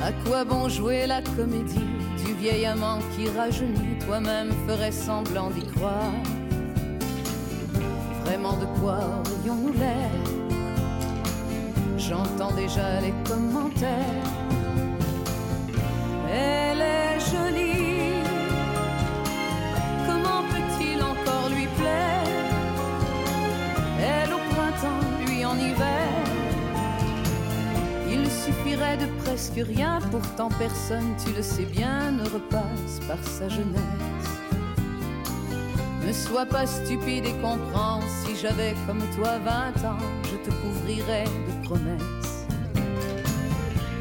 À 0.01 0.13
quoi 0.25 0.45
bon 0.45 0.69
jouer 0.69 1.05
la 1.05 1.21
comédie 1.21 1.89
du 2.25 2.33
vieil 2.35 2.65
amant 2.65 2.99
qui 3.15 3.27
rajeunit, 3.27 3.99
toi-même 4.05 4.51
ferais 4.67 4.93
semblant 4.93 5.49
d'y 5.49 5.65
croire? 5.65 6.13
Vraiment 8.31 8.55
de 8.55 8.65
quoi 8.79 8.99
aurions-nous 9.29 9.73
l'air? 9.73 10.09
J'entends 11.97 12.53
déjà 12.53 13.01
les 13.01 13.13
commentaires. 13.27 14.31
Elle 16.31 16.79
est 16.79 17.19
jolie, 17.19 18.23
comment 20.07 20.43
peut-il 20.43 21.03
encore 21.03 21.49
lui 21.49 21.67
plaire? 21.77 22.23
Elle 23.99 24.33
au 24.33 24.39
printemps, 24.55 25.07
lui 25.27 25.43
en 25.43 25.57
hiver. 25.57 26.07
Il 28.09 28.31
suffirait 28.31 28.95
de 28.95 29.07
presque 29.25 29.59
rien, 29.67 29.99
pourtant 30.09 30.47
personne, 30.57 31.17
tu 31.21 31.33
le 31.33 31.41
sais 31.41 31.65
bien, 31.65 32.11
ne 32.11 32.23
repasse 32.23 33.05
par 33.09 33.21
sa 33.25 33.49
jeunesse. 33.49 34.40
Ne 36.05 36.13
sois 36.13 36.45
pas 36.45 36.65
stupide 36.65 37.25
et 37.25 37.33
comprends, 37.41 37.99
si 38.23 38.35
j'avais 38.35 38.75
comme 38.87 39.01
toi 39.15 39.37
20 39.45 39.87
ans, 39.87 39.97
je 40.23 40.37
te 40.37 40.53
couvrirais 40.61 41.25
de 41.25 41.67
promesses. 41.67 42.45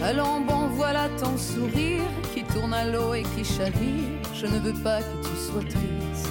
Allons 0.03 0.41
bon, 0.41 0.69
voilà 0.69 1.09
ton 1.21 1.37
sourire 1.37 2.09
qui 2.35 2.43
tourne 2.45 2.73
à 2.73 2.87
l'eau 2.87 3.13
et 3.13 3.23
qui 3.23 3.45
chavire, 3.45 4.09
je 4.35 4.47
ne 4.47 4.59
veux 4.59 4.83
pas 4.83 5.01
que 5.01 5.29
tu 5.29 5.37
sois 5.37 5.61
triste. 5.61 6.31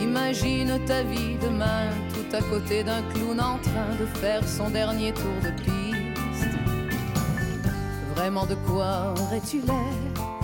Imagine 0.00 0.78
ta 0.86 1.02
vie 1.02 1.36
demain, 1.42 1.90
tout 2.14 2.36
à 2.36 2.40
côté 2.40 2.82
d'un 2.82 3.02
clown 3.12 3.38
en 3.38 3.58
train 3.58 3.94
de 4.00 4.06
faire 4.18 4.46
son 4.48 4.70
dernier 4.70 5.12
tour 5.12 5.36
de 5.44 5.50
piste. 5.62 6.48
Vraiment 8.16 8.46
de 8.46 8.54
quoi 8.54 9.14
aurais-tu 9.18 9.60
l'air? 9.60 10.41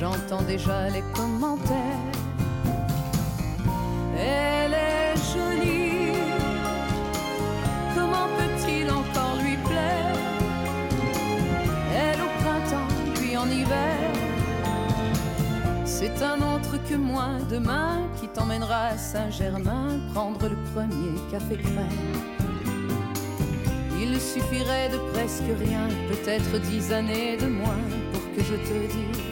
J'entends 0.00 0.40
déjà 0.40 0.88
les 0.88 1.02
commentaires. 1.12 1.76
Elle 4.16 4.72
est 4.72 5.14
jolie, 5.30 6.16
comment 7.94 8.28
peut-il 8.38 8.90
encore 8.90 9.36
lui 9.44 9.58
plaire? 9.58 10.16
Elle 11.94 12.18
au 12.22 12.30
printemps, 12.40 13.20
lui 13.20 13.36
en 13.36 13.46
hiver. 13.46 13.98
C'est 15.84 16.22
un 16.22 16.38
autre 16.54 16.78
que 16.88 16.94
moi 16.94 17.32
demain 17.50 18.00
qui 18.18 18.28
t'emmènera 18.28 18.84
à 18.86 18.96
Saint-Germain 18.96 20.00
prendre 20.14 20.48
le 20.48 20.56
premier 20.72 21.12
café 21.30 21.56
crème. 21.56 21.90
Il 24.00 24.18
suffirait 24.18 24.88
de 24.88 24.96
presque 25.12 25.52
rien, 25.58 25.88
peut-être 26.08 26.58
dix 26.70 26.90
années 26.90 27.36
de 27.36 27.48
moins 27.48 27.84
pour 28.14 28.22
que 28.34 28.42
je 28.42 28.54
te 28.54 28.92
dise 28.94 29.29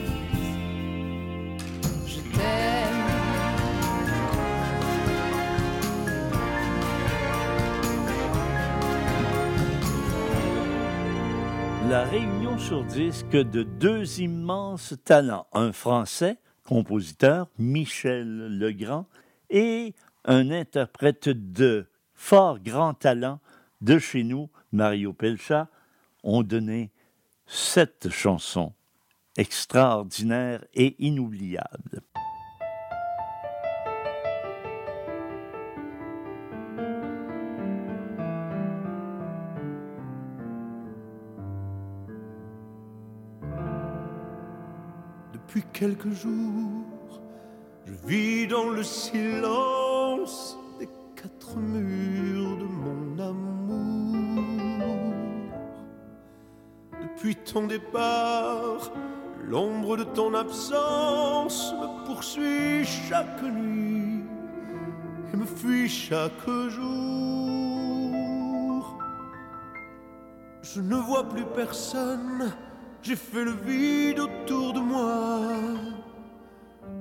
sur 12.59 12.85
disque 12.85 13.31
de 13.31 13.63
deux 13.63 14.21
immenses 14.21 14.95
talents, 15.05 15.47
un 15.53 15.73
Français, 15.73 16.39
compositeur, 16.65 17.49
Michel 17.59 18.59
Legrand, 18.59 19.07
et 19.49 19.95
un 20.25 20.51
interprète 20.51 21.29
de 21.29 21.87
fort 22.15 22.59
grand 22.59 22.95
talent 22.95 23.41
de 23.81 23.99
chez 23.99 24.25
nous, 24.25 24.51
Mario 24.73 25.13
Pelcha, 25.13 25.69
ont 26.25 26.43
donné 26.43 26.91
cette 27.47 28.11
chanson 28.11 28.73
extraordinaire 29.37 30.65
et 30.75 30.97
inoubliable. 30.99 32.03
Quelques 45.73 46.11
jours, 46.11 47.21
je 47.87 47.93
vis 48.07 48.47
dans 48.47 48.71
le 48.71 48.83
silence 48.83 50.57
des 50.79 50.89
quatre 51.17 51.57
murs 51.57 52.57
de 52.59 52.65
mon 52.65 53.19
amour. 53.19 54.45
Depuis 57.01 57.37
ton 57.37 57.67
départ, 57.67 58.93
l'ombre 59.47 59.97
de 59.97 60.05
ton 60.05 60.35
absence 60.35 61.73
me 61.73 62.07
poursuit 62.07 62.85
chaque 62.85 63.43
nuit 63.43 64.25
et 65.33 65.37
me 65.37 65.45
fuit 65.45 65.89
chaque 65.89 66.49
jour. 66.69 66.89
Je 70.63 70.81
ne 70.81 70.97
vois 70.97 71.29
plus 71.29 71.47
personne, 71.55 72.53
j'ai 73.03 73.17
fait 73.17 73.45
le 73.45 73.53
vide 73.53 74.21
autour 74.21 74.73
de 74.73 74.81
moi. 74.81 75.41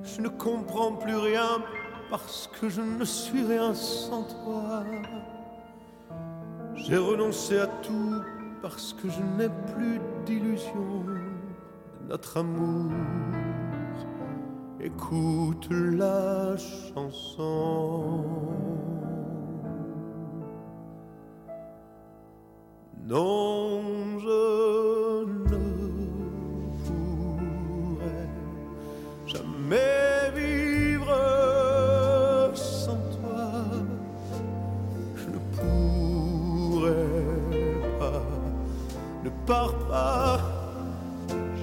Je 0.02 0.20
ne 0.20 0.28
comprends 0.28 0.92
plus 0.92 1.16
rien 1.16 1.62
parce 2.10 2.48
que 2.58 2.68
je 2.68 2.80
ne 2.80 3.04
suis 3.04 3.44
rien 3.44 3.74
sans 3.74 4.24
toi. 4.24 4.84
J'ai 6.74 6.96
renoncé 6.96 7.58
à 7.58 7.66
tout 7.66 8.22
parce 8.62 8.92
que 8.92 9.08
je 9.08 9.20
n'ai 9.36 9.50
plus 9.74 10.00
d'illusion 10.24 11.04
de 12.00 12.08
notre 12.08 12.38
amour. 12.38 12.92
Écoute 14.80 15.68
la 15.70 16.56
chanson. 16.56 18.24
Non, 23.04 24.18
je 24.18 24.57
jamais 29.68 30.30
vivre 30.34 31.14
sans 32.54 32.96
toi. 33.20 33.50
Je 35.16 35.26
ne 35.28 35.38
pourrais 35.56 36.92
pas, 37.98 38.22
ne 39.24 39.30
pars 39.46 39.74
pas, 39.88 40.40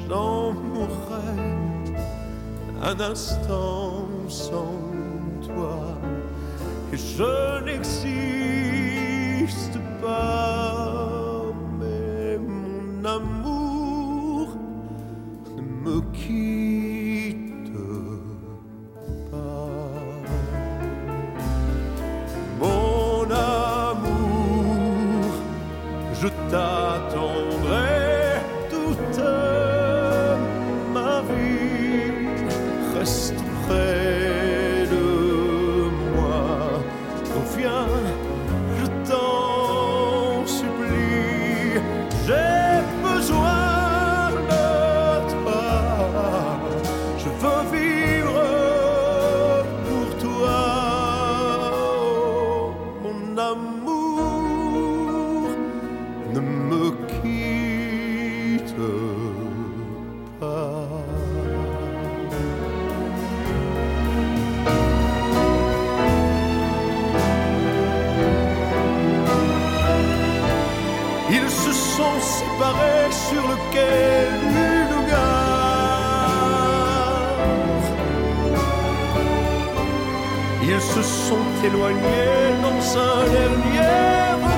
j'en 0.08 0.52
mourrais 0.54 1.44
un 2.84 3.00
instant 3.00 4.08
sans 4.28 4.76
toi. 5.42 5.80
Et 6.94 6.98
je 6.98 7.64
n'existe 7.66 9.10
pas, 10.02 10.75
je 26.26 27.15
sur 73.12 73.44
le 73.52 73.56
quai 73.72 74.28
gare. 75.10 75.86
Ils 80.64 80.82
se 80.82 81.02
sont 81.02 81.48
éloignés 81.64 82.52
dans 82.66 82.82
un 82.98 83.24
dernier 83.38 84.55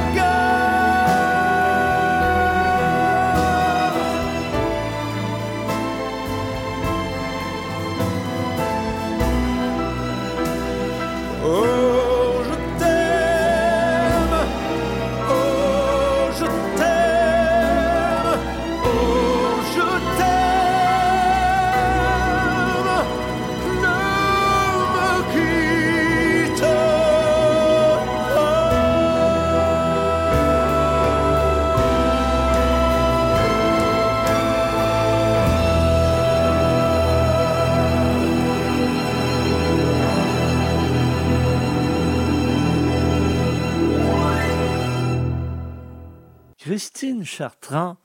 Christine 46.98 47.26
Chartrand, 47.26 47.98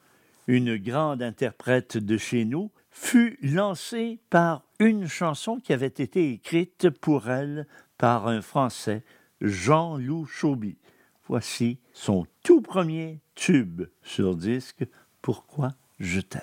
une 0.46 0.76
grande 0.76 1.22
interprète 1.22 1.96
de 1.96 2.18
chez 2.18 2.44
nous, 2.44 2.70
fut 2.90 3.38
lancée 3.40 4.18
par 4.28 4.64
une 4.80 5.06
chanson 5.06 5.60
qui 5.60 5.72
avait 5.72 5.86
été 5.86 6.30
écrite 6.30 6.90
pour 6.90 7.30
elle 7.30 7.66
par 7.96 8.28
un 8.28 8.42
Français, 8.42 9.02
Jean-Loup 9.40 10.26
Chauby. 10.26 10.76
Voici 11.26 11.78
son 11.94 12.26
tout 12.42 12.60
premier 12.60 13.22
tube 13.34 13.84
sur 14.02 14.36
disque, 14.36 14.84
Pourquoi 15.22 15.70
je 15.98 16.20
t'aime. 16.20 16.42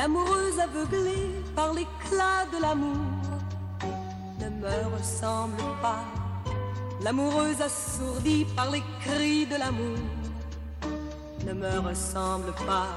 L'amoureuse 0.00 0.58
aveuglée 0.58 1.44
par 1.54 1.74
l'éclat 1.74 2.46
de 2.50 2.62
l'amour 2.62 2.96
ne 4.40 4.48
me 4.48 4.96
ressemble 4.96 5.62
pas. 5.82 6.04
L'amoureuse 7.02 7.60
assourdie 7.60 8.46
par 8.56 8.70
les 8.70 8.82
cris 9.02 9.44
de 9.44 9.56
l'amour 9.56 9.98
ne 11.46 11.52
me 11.52 11.80
ressemble 11.86 12.54
pas. 12.66 12.88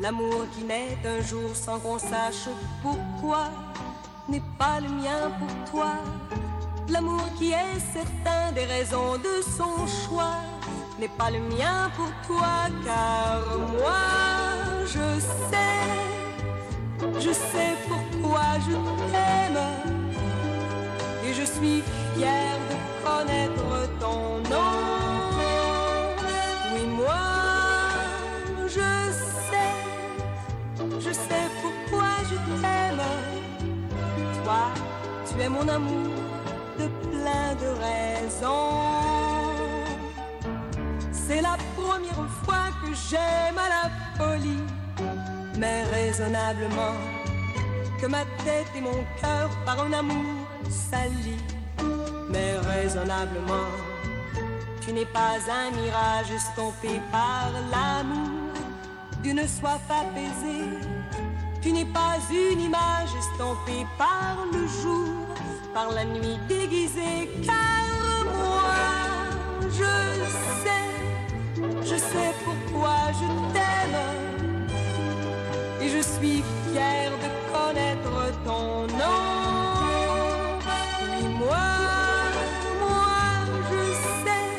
L'amour 0.00 0.46
qui 0.52 0.64
naît 0.64 0.98
un 1.06 1.20
jour 1.22 1.54
sans 1.54 1.78
qu'on 1.78 2.00
sache 2.00 2.48
pourquoi 2.82 3.44
n'est 4.28 4.48
pas 4.58 4.80
le 4.80 4.88
mien 4.88 5.30
pour 5.38 5.70
toi. 5.70 5.92
L'amour 6.88 7.22
qui 7.38 7.52
est 7.52 7.78
certain 7.92 8.50
des 8.56 8.64
raisons 8.64 9.18
de 9.18 9.34
son 9.56 9.86
choix 9.86 10.38
n'est 10.98 11.16
pas 11.16 11.30
le 11.30 11.38
mien 11.38 11.92
pour 11.96 12.10
toi 12.26 12.66
car 12.84 13.38
moi 13.78 14.71
je 14.94 15.20
sais, 15.50 15.84
je 17.18 17.32
sais 17.32 17.74
pourquoi 17.88 18.48
je 18.66 18.74
t'aime 19.10 19.62
et 21.24 21.32
je 21.32 21.44
suis 21.44 21.82
fière 22.14 22.58
de 22.70 22.76
connaître 23.04 23.70
ton 24.00 24.38
nom. 24.50 24.74
Oui, 26.74 26.84
moi 26.86 27.24
je 28.66 28.90
sais, 29.48 29.72
je 31.00 31.12
sais 31.12 31.46
pourquoi 31.62 32.10
je 32.30 32.36
t'aime. 32.60 33.06
Toi, 34.44 34.64
tu 35.26 35.40
es 35.40 35.48
mon 35.48 35.66
amour 35.68 36.14
de 36.78 36.86
plein 37.08 37.48
de 37.62 37.68
raisons. 37.86 38.92
C'est 41.12 41.40
la 41.40 41.56
première 41.76 42.28
fois 42.44 42.66
que 42.82 42.88
j'aime 43.08 43.56
à 43.56 43.68
la 43.76 43.84
folie, 44.18 44.64
mais 45.62 45.84
raisonnablement, 45.84 46.96
que 48.00 48.06
ma 48.06 48.24
tête 48.44 48.72
et 48.76 48.80
mon 48.80 49.00
cœur 49.20 49.48
par 49.64 49.80
un 49.80 49.92
amour 49.92 50.34
s'allient, 50.68 51.46
mais 52.32 52.58
raisonnablement, 52.72 53.70
tu 54.80 54.92
n'es 54.92 55.04
pas 55.04 55.36
un 55.60 55.70
mirage 55.80 56.32
estompé 56.34 57.00
par 57.12 57.52
l'amour 57.72 58.50
d'une 59.22 59.46
soif 59.46 59.84
apaisée. 59.88 60.66
Tu 61.62 61.70
n'es 61.70 61.84
pas 61.84 62.16
une 62.28 62.62
image 62.68 63.12
estompée 63.22 63.86
par 63.96 64.34
le 64.52 64.66
jour, 64.80 65.28
par 65.72 65.92
la 65.92 66.04
nuit 66.04 66.40
déguisée, 66.48 67.30
car 67.46 68.24
moi, 68.24 68.80
je 69.78 69.94
sais, 70.64 70.90
je 71.88 71.96
sais 72.10 72.32
pourquoi 72.44 72.96
je 73.20 73.28
t'aime, 73.54 74.31
et 75.82 75.88
je 75.88 76.02
suis 76.14 76.42
fière 76.64 77.12
de 77.24 77.28
connaître 77.52 78.16
ton 78.44 78.86
nom. 79.00 79.22
Moi, 81.38 81.68
moi, 82.82 83.18
je 83.70 83.82
sais, 84.22 84.50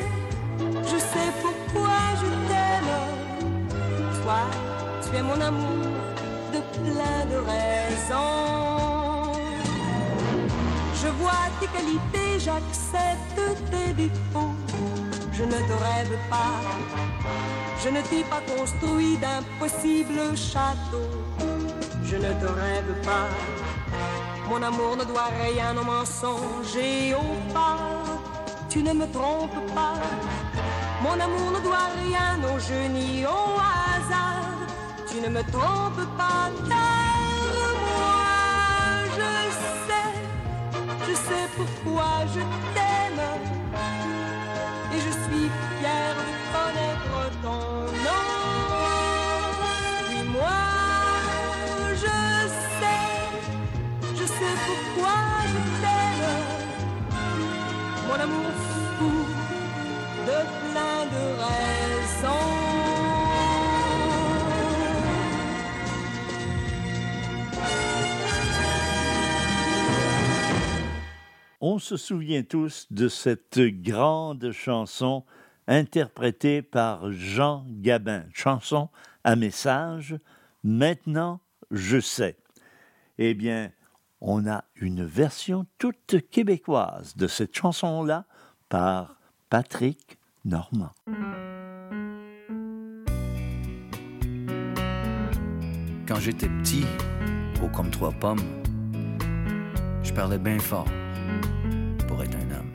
je 0.90 0.98
sais 0.98 1.30
pourquoi 1.42 1.98
je 2.20 2.28
t'aime. 2.48 2.94
Toi, 4.22 4.42
tu 5.02 5.16
es 5.16 5.22
mon 5.22 5.40
amour 5.40 5.86
de 6.52 6.60
plein 6.76 7.20
de 7.32 7.38
raisons. 7.52 9.32
Je 11.02 11.08
vois 11.20 11.44
tes 11.60 11.68
qualités, 11.76 12.32
j'accepte 12.38 13.40
tes 13.70 13.92
défauts. 13.94 14.63
Je 15.36 15.42
ne 15.42 15.50
te 15.50 15.72
rêve 15.86 16.16
pas, 16.30 16.60
je 17.82 17.88
ne 17.88 18.00
t'ai 18.02 18.22
pas 18.24 18.40
construit 18.56 19.16
d'impossible 19.18 20.36
château. 20.36 21.08
Je 22.04 22.16
ne 22.16 22.32
te 22.40 22.46
rêve 22.46 22.94
pas, 23.02 23.28
mon 24.48 24.62
amour 24.62 24.96
ne 24.96 25.04
doit 25.04 25.30
rien 25.42 25.76
au 25.76 25.84
mensonge 25.84 26.76
et 26.76 27.14
au 27.14 27.52
pas. 27.52 27.78
Tu 28.68 28.82
ne 28.82 28.92
me 28.92 29.06
trompes 29.12 29.74
pas, 29.74 29.98
mon 31.02 31.18
amour 31.26 31.50
ne 31.56 31.60
doit 31.60 31.88
rien 32.04 32.38
au 32.54 32.58
jeu 32.60 32.86
ni 32.88 33.24
au 33.26 33.58
hasard. 33.58 34.54
Tu 35.10 35.20
ne 35.20 35.28
me 35.28 35.42
trompes 35.50 36.08
pas, 36.16 36.50
se 71.84 71.98
souvient 71.98 72.42
tous 72.42 72.86
de 72.90 73.08
cette 73.08 73.60
grande 73.60 74.52
chanson 74.52 75.22
interprétée 75.66 76.62
par 76.62 77.12
Jean 77.12 77.66
Gabin, 77.68 78.24
chanson 78.32 78.88
à 79.22 79.36
message 79.36 80.18
Maintenant 80.62 81.40
je 81.70 82.00
sais. 82.00 82.38
Eh 83.18 83.34
bien, 83.34 83.70
on 84.22 84.48
a 84.48 84.64
une 84.76 85.04
version 85.04 85.66
toute 85.76 86.16
québécoise 86.30 87.16
de 87.16 87.26
cette 87.26 87.54
chanson-là 87.54 88.24
par 88.70 89.16
Patrick 89.50 90.18
Normand. 90.46 90.92
Quand 96.08 96.18
j'étais 96.18 96.48
petit, 96.48 96.86
haut 97.62 97.68
comme 97.68 97.90
trois 97.90 98.12
pommes, 98.12 98.62
je 100.02 100.14
parlais 100.14 100.38
bien 100.38 100.58
fort 100.58 100.88
un 102.22 102.50
homme. 102.56 102.70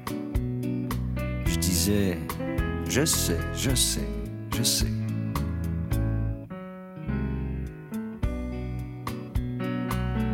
Je 1.45 1.57
disais, 1.57 2.17
je 2.87 3.05
sais, 3.05 3.37
je 3.55 3.73
sais, 3.75 4.07
je 4.55 4.63
sais. 4.63 4.87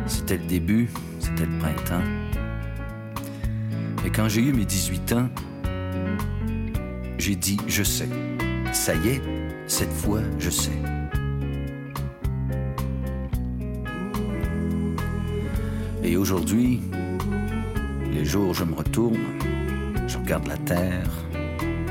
C'était 0.06 0.38
le 0.38 0.46
début, 0.46 0.88
c'était 1.20 1.46
le 1.46 1.58
printemps. 1.58 2.04
Et 4.04 4.10
quand 4.10 4.28
j'ai 4.28 4.42
eu 4.42 4.52
mes 4.52 4.64
18 4.64 5.12
ans, 5.12 5.28
j'ai 7.18 7.36
dit, 7.36 7.58
je 7.66 7.82
sais. 7.82 8.08
Ça 8.72 8.94
y 8.94 9.08
est, 9.08 9.22
cette 9.66 9.92
fois, 9.92 10.20
je 10.38 10.50
sais. 10.50 10.78
Et 16.02 16.16
aujourd'hui, 16.16 16.82
les 18.16 18.24
jours 18.24 18.54
je 18.54 18.64
me 18.64 18.74
retourne, 18.74 19.26
je 20.06 20.16
regarde 20.16 20.46
la 20.46 20.56
terre 20.56 21.10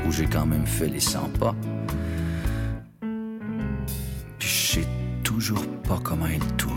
où 0.06 0.10
j'ai 0.10 0.26
quand 0.26 0.44
même 0.44 0.66
fait 0.66 0.88
les 0.88 1.00
100 1.00 1.30
pas. 1.38 1.54
Puis 4.38 4.48
je 4.48 4.72
sais 4.72 4.86
toujours 5.22 5.66
pas 5.88 6.00
comment 6.02 6.26
il 6.26 6.44
tourne. 6.56 6.74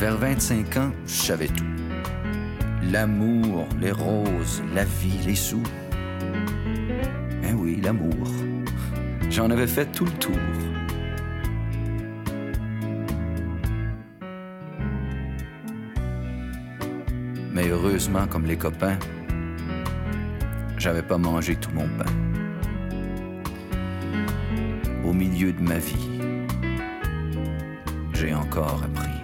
Vers 0.00 0.16
25 0.18 0.76
ans, 0.76 0.90
je 1.06 1.46
tout. 1.46 1.64
L'amour, 2.90 3.66
les 3.80 3.92
roses, 3.92 4.62
la 4.74 4.84
vie, 4.84 5.18
les 5.24 5.36
sous. 5.36 5.62
Eh 7.48 7.52
oui, 7.52 7.80
l'amour. 7.80 8.53
J'en 9.34 9.50
avais 9.50 9.66
fait 9.66 9.86
tout 9.86 10.04
le 10.04 10.12
tour. 10.12 10.36
Mais 17.52 17.68
heureusement, 17.68 18.28
comme 18.28 18.46
les 18.46 18.56
copains, 18.56 18.96
j'avais 20.78 21.02
pas 21.02 21.18
mangé 21.18 21.56
tout 21.56 21.70
mon 21.74 21.88
pain. 21.98 22.12
Au 25.04 25.12
milieu 25.12 25.52
de 25.52 25.60
ma 25.60 25.78
vie, 25.78 26.20
j'ai 28.12 28.32
encore 28.32 28.84
appris. 28.84 29.18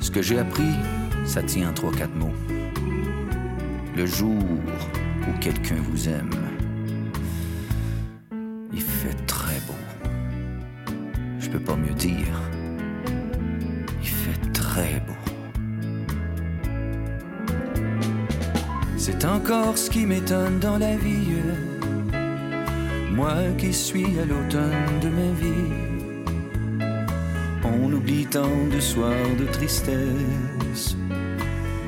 Ce 0.00 0.10
que 0.10 0.20
j'ai 0.20 0.40
appris, 0.40 0.74
ça 1.24 1.44
tient 1.44 1.70
en 1.70 1.72
trois, 1.72 1.92
quatre 1.92 2.16
mots. 2.16 2.57
Le 3.98 4.06
jour 4.06 4.30
où 4.30 5.38
quelqu'un 5.40 5.74
vous 5.90 6.08
aime, 6.08 6.30
il 8.72 8.80
fait 8.80 9.26
très 9.26 9.58
beau. 9.66 10.92
Je 11.40 11.48
peux 11.50 11.58
pas 11.58 11.74
mieux 11.74 11.94
dire. 11.94 12.40
Il 14.00 14.08
fait 14.08 14.52
très 14.52 15.02
beau. 15.04 15.18
C'est 18.96 19.24
encore 19.24 19.76
ce 19.76 19.90
qui 19.90 20.06
m'étonne 20.06 20.60
dans 20.60 20.78
la 20.78 20.94
vie. 20.94 21.42
Moi 23.10 23.34
qui 23.58 23.72
suis 23.72 24.16
à 24.20 24.24
l'automne 24.24 25.00
de 25.02 25.08
ma 25.08 25.32
vie. 25.42 25.74
On 27.64 27.92
oublie 27.92 28.26
tant 28.26 28.64
de 28.72 28.78
soirs 28.78 29.34
de 29.36 29.46
tristesse, 29.46 30.96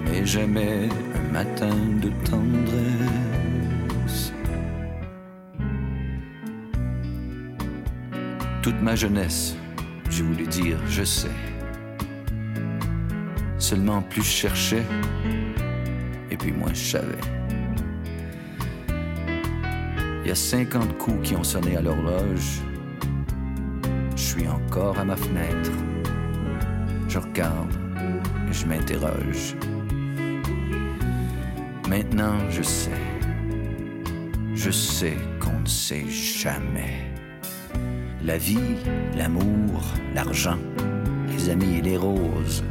mais 0.06 0.26
jamais 0.26 0.88
matin 1.32 1.76
de 2.02 2.10
tendresse. 2.24 2.72
Toute 8.62 8.80
ma 8.82 8.94
jeunesse, 8.96 9.56
j'ai 10.10 10.22
voulu 10.22 10.46
dire 10.46 10.78
je 10.88 11.04
sais. 11.04 11.30
Seulement 13.58 14.02
plus 14.02 14.22
je 14.22 14.28
cherchais, 14.28 14.84
et 16.30 16.36
puis 16.36 16.52
moi 16.52 16.70
je 16.72 16.84
savais. 16.84 17.20
Il 20.22 20.28
y 20.28 20.30
a 20.30 20.34
50 20.34 20.98
coups 20.98 21.28
qui 21.28 21.36
ont 21.36 21.44
sonné 21.44 21.76
à 21.76 21.80
l'horloge. 21.80 22.60
Je 24.16 24.22
suis 24.22 24.48
encore 24.48 24.98
à 24.98 25.04
ma 25.04 25.16
fenêtre. 25.16 25.72
Je 27.08 27.18
regarde 27.18 27.72
et 28.48 28.52
je 28.52 28.66
m'interroge. 28.66 29.56
Maintenant, 31.90 32.38
je 32.50 32.62
sais. 32.62 33.00
Je 34.54 34.70
sais 34.70 35.16
qu'on 35.40 35.58
ne 35.58 35.66
sait 35.66 36.08
jamais. 36.08 37.10
La 38.22 38.38
vie, 38.38 38.76
l'amour, 39.16 39.82
l'argent, 40.14 40.58
les 41.26 41.48
amis 41.48 41.78
et 41.78 41.82
les 41.82 41.96
roses. 41.96 42.62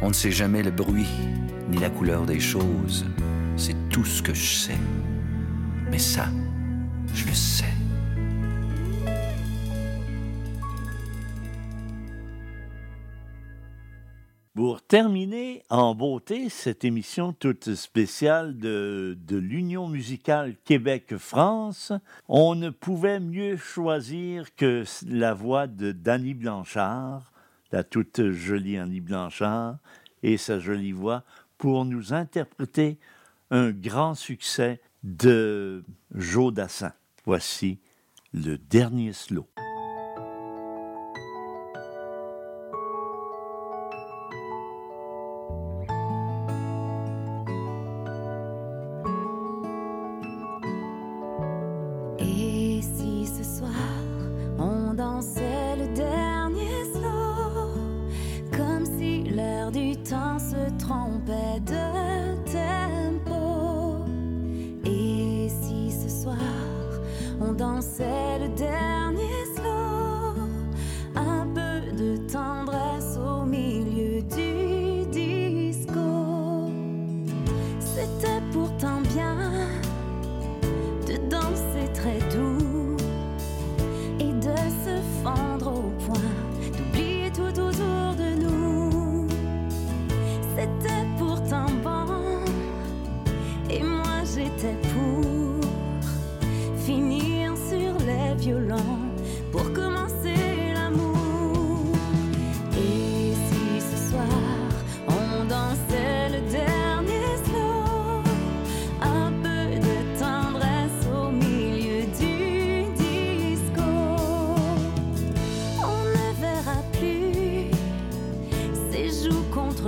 On 0.00 0.10
ne 0.10 0.12
sait 0.12 0.30
jamais 0.30 0.62
le 0.62 0.70
bruit 0.70 1.10
ni 1.68 1.78
la 1.78 1.90
couleur 1.90 2.24
des 2.24 2.38
choses. 2.38 3.04
C'est 3.56 3.74
tout 3.88 4.04
ce 4.04 4.22
que 4.22 4.32
je 4.32 4.46
sais. 4.46 4.80
Mais 5.90 5.98
ça, 5.98 6.28
je 7.12 7.26
le 7.26 7.34
sais. 7.34 7.74
Pour 14.54 14.82
terminer 14.82 15.64
en 15.68 15.96
beauté 15.96 16.48
cette 16.48 16.84
émission 16.84 17.32
toute 17.32 17.74
spéciale 17.74 18.56
de, 18.56 19.16
l'Union 19.28 19.88
musicale 19.88 20.54
Québec-France, 20.64 21.92
on 22.28 22.54
ne 22.54 22.70
pouvait 22.70 23.18
mieux 23.18 23.56
choisir 23.56 24.54
que 24.54 24.84
la 25.08 25.34
voix 25.34 25.66
de 25.66 25.90
Danny 25.90 26.34
Blanchard, 26.34 27.32
la 27.72 27.82
toute 27.82 28.30
jolie 28.30 28.78
Annie 28.78 29.00
Blanchard, 29.00 29.78
et 30.22 30.36
sa 30.36 30.60
jolie 30.60 30.92
voix 30.92 31.24
pour 31.58 31.84
nous 31.84 32.12
interpréter 32.12 32.98
un 33.50 33.72
grand 33.72 34.14
succès 34.14 34.80
de 35.02 35.82
Joe 36.14 36.54
Dassin. 36.54 36.92
Voici 37.24 37.80
le 38.32 38.56
dernier 38.56 39.12
slow. 39.12 39.48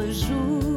Joues 0.05 0.76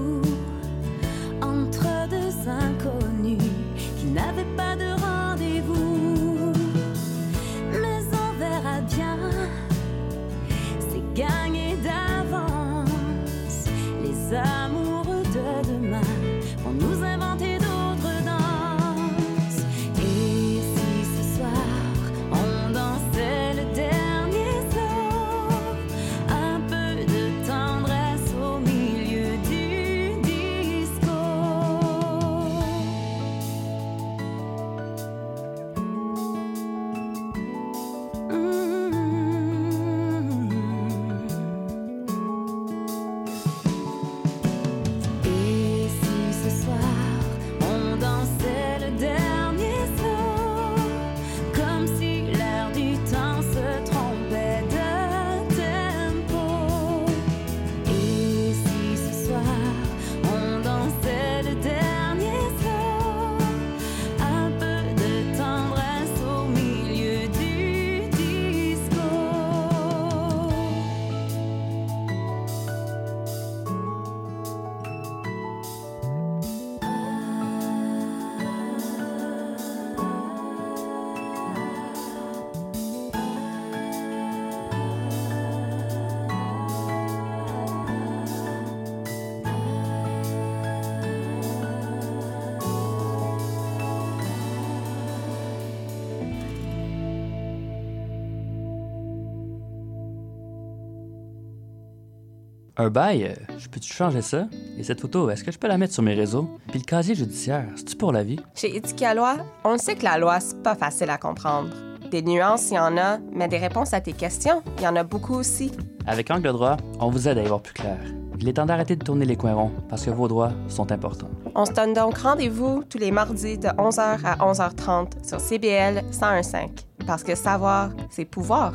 Un 102.82 102.90
bail, 102.90 103.26
euh, 103.26 103.54
je 103.58 103.68
peux-tu 103.68 103.92
changer 103.92 104.22
ça? 104.22 104.48
Et 104.78 104.84
cette 104.84 105.02
photo, 105.02 105.30
est-ce 105.30 105.44
que 105.44 105.52
je 105.52 105.60
peux 105.60 105.68
la 105.68 105.78
mettre 105.78 105.94
sur 105.94 106.02
mes 106.02 106.14
réseaux? 106.14 106.50
Puis 106.70 106.80
le 106.80 106.86
casier 106.86 107.14
judiciaire, 107.14 107.66
c'est-tu 107.76 107.98
pour 107.98 108.14
la 108.14 108.24
vie? 108.24 108.40
Chez 108.56 108.74
Éthique 108.74 109.02
à 109.02 109.14
loi, 109.14 109.36
on 109.66 109.78
sait 109.78 109.96
que 109.96 110.06
la 110.06 110.18
loi, 110.18 110.40
c'est 110.40 110.64
pas 110.64 110.76
facile 110.76 111.10
à 111.10 111.18
comprendre. 111.18 111.72
Des 112.10 112.22
nuances, 112.22 112.72
il 112.72 112.76
y 112.76 112.80
en 112.80 112.98
a, 112.98 113.18
mais 113.34 113.50
des 113.50 113.58
réponses 113.58 113.94
à 113.94 114.00
tes 114.00 114.14
questions, 114.14 114.64
il 114.78 114.86
y 114.86 114.88
en 114.88 114.96
a 114.96 115.04
beaucoup 115.04 115.34
aussi. 115.34 115.74
Avec 116.08 116.32
Angle 116.32 116.54
droit, 116.54 116.78
on 117.02 117.10
vous 117.10 117.28
aide 117.28 117.38
à 117.38 117.44
y 117.44 117.48
voir 117.48 117.62
plus 117.62 117.74
clair. 117.74 118.00
Il 118.40 118.48
est 118.48 118.54
temps 118.54 118.66
d'arrêter 118.66 118.96
de 118.96 119.04
tourner 119.04 119.26
les 119.26 119.36
coins 119.36 119.56
ronds 119.56 119.74
parce 119.90 120.06
que 120.06 120.12
vos 120.12 120.30
droits 120.30 120.54
sont 120.70 120.94
importants. 120.94 121.30
On 121.56 121.66
se 121.66 121.74
donne 121.74 121.94
donc 121.94 122.20
rendez-vous 122.20 122.86
tous 122.90 122.98
les 122.98 123.12
mardis 123.12 123.58
de 123.58 123.68
11h 123.68 124.20
à 124.24 124.38
11h30 124.38 125.28
sur 125.28 125.42
CBL 125.42 126.06
101.5. 126.14 126.70
Parce 127.06 127.24
que 127.24 127.36
savoir, 127.36 127.90
c'est 128.10 128.24
pouvoir. 128.24 128.72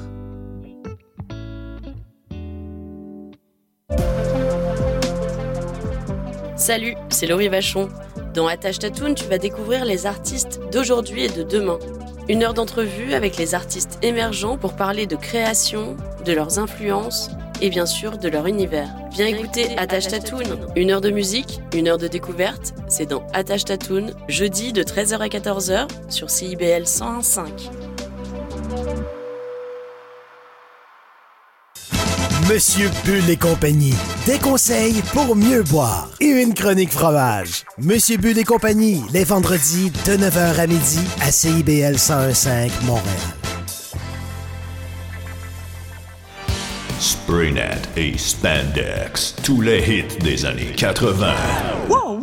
Salut, 6.65 6.97
c'est 7.11 7.27
Laurie 7.27 7.49
Vachon. 7.49 7.91
Dans 8.33 8.47
Attache 8.47 8.79
Tatoune, 8.79 9.15
tu 9.15 9.27
vas 9.27 9.37
découvrir 9.37 9.85
les 9.85 10.07
artistes 10.07 10.61
d'aujourd'hui 10.73 11.25
et 11.25 11.29
de 11.29 11.43
demain. 11.43 11.79
Une 12.27 12.43
heure 12.43 12.55
d'entrevue 12.55 13.13
avec 13.13 13.37
les 13.37 13.55
artistes 13.55 13.99
émergents 14.01 14.57
pour 14.57 14.75
parler 14.75 15.07
de 15.07 15.15
création, 15.15 15.95
de 16.25 16.33
leurs 16.33 16.59
influences 16.59 17.31
et 17.61 17.69
bien 17.69 17.85
sûr 17.85 18.17
de 18.17 18.29
leur 18.31 18.47
univers. 18.47 18.89
Viens 19.13 19.27
écouter 19.27 19.77
Attache 19.77 20.09
Tatoune. 20.09 20.57
Une 20.75 20.91
heure 20.91 21.03
de 21.03 21.11
musique, 21.11 21.61
une 21.75 21.87
heure 21.87 21.99
de 21.99 22.09
découverte, 22.09 22.73
c'est 22.89 23.05
dans 23.05 23.27
Attache 23.35 23.67
Tatoune, 23.67 24.15
jeudi 24.29 24.73
de 24.73 24.83
13h 24.83 25.19
à 25.19 25.29
14h 25.29 25.87
sur 26.09 26.31
CIBL 26.31 26.85
101.5. 26.85 27.45
Monsieur 32.49 32.91
Bull 33.07 33.31
et 33.31 33.37
compagnie. 33.39 33.95
Des 34.27 34.39
conseils 34.39 35.01
pour 35.15 35.35
mieux 35.35 35.63
boire 35.63 36.11
et 36.21 36.27
une 36.27 36.53
chronique 36.53 36.91
fromage. 36.91 37.65
Monsieur 37.79 38.19
Bull 38.19 38.39
et 38.39 38.45
compagnie, 38.45 39.01
les 39.15 39.25
vendredis 39.25 39.91
de 39.91 40.13
9h 40.13 40.59
à 40.59 40.67
midi 40.67 41.01
à 41.23 41.33
CIBL 41.33 41.95
1015 41.95 42.49
Montréal. 42.85 43.05
Spraynet 47.01 47.81
et 47.97 48.19
Spandex, 48.19 49.37
tous 49.43 49.63
les 49.63 49.81
hits 49.81 50.19
des 50.23 50.45
années 50.45 50.73
80. 50.77 51.33
Wow, 51.89 52.14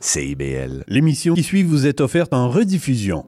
CIBL. 0.00 0.84
L'émission 0.88 1.34
qui 1.34 1.42
suit 1.42 1.62
vous 1.62 1.86
est 1.86 2.00
offerte 2.00 2.32
en 2.32 2.48
rediffusion. 2.48 3.26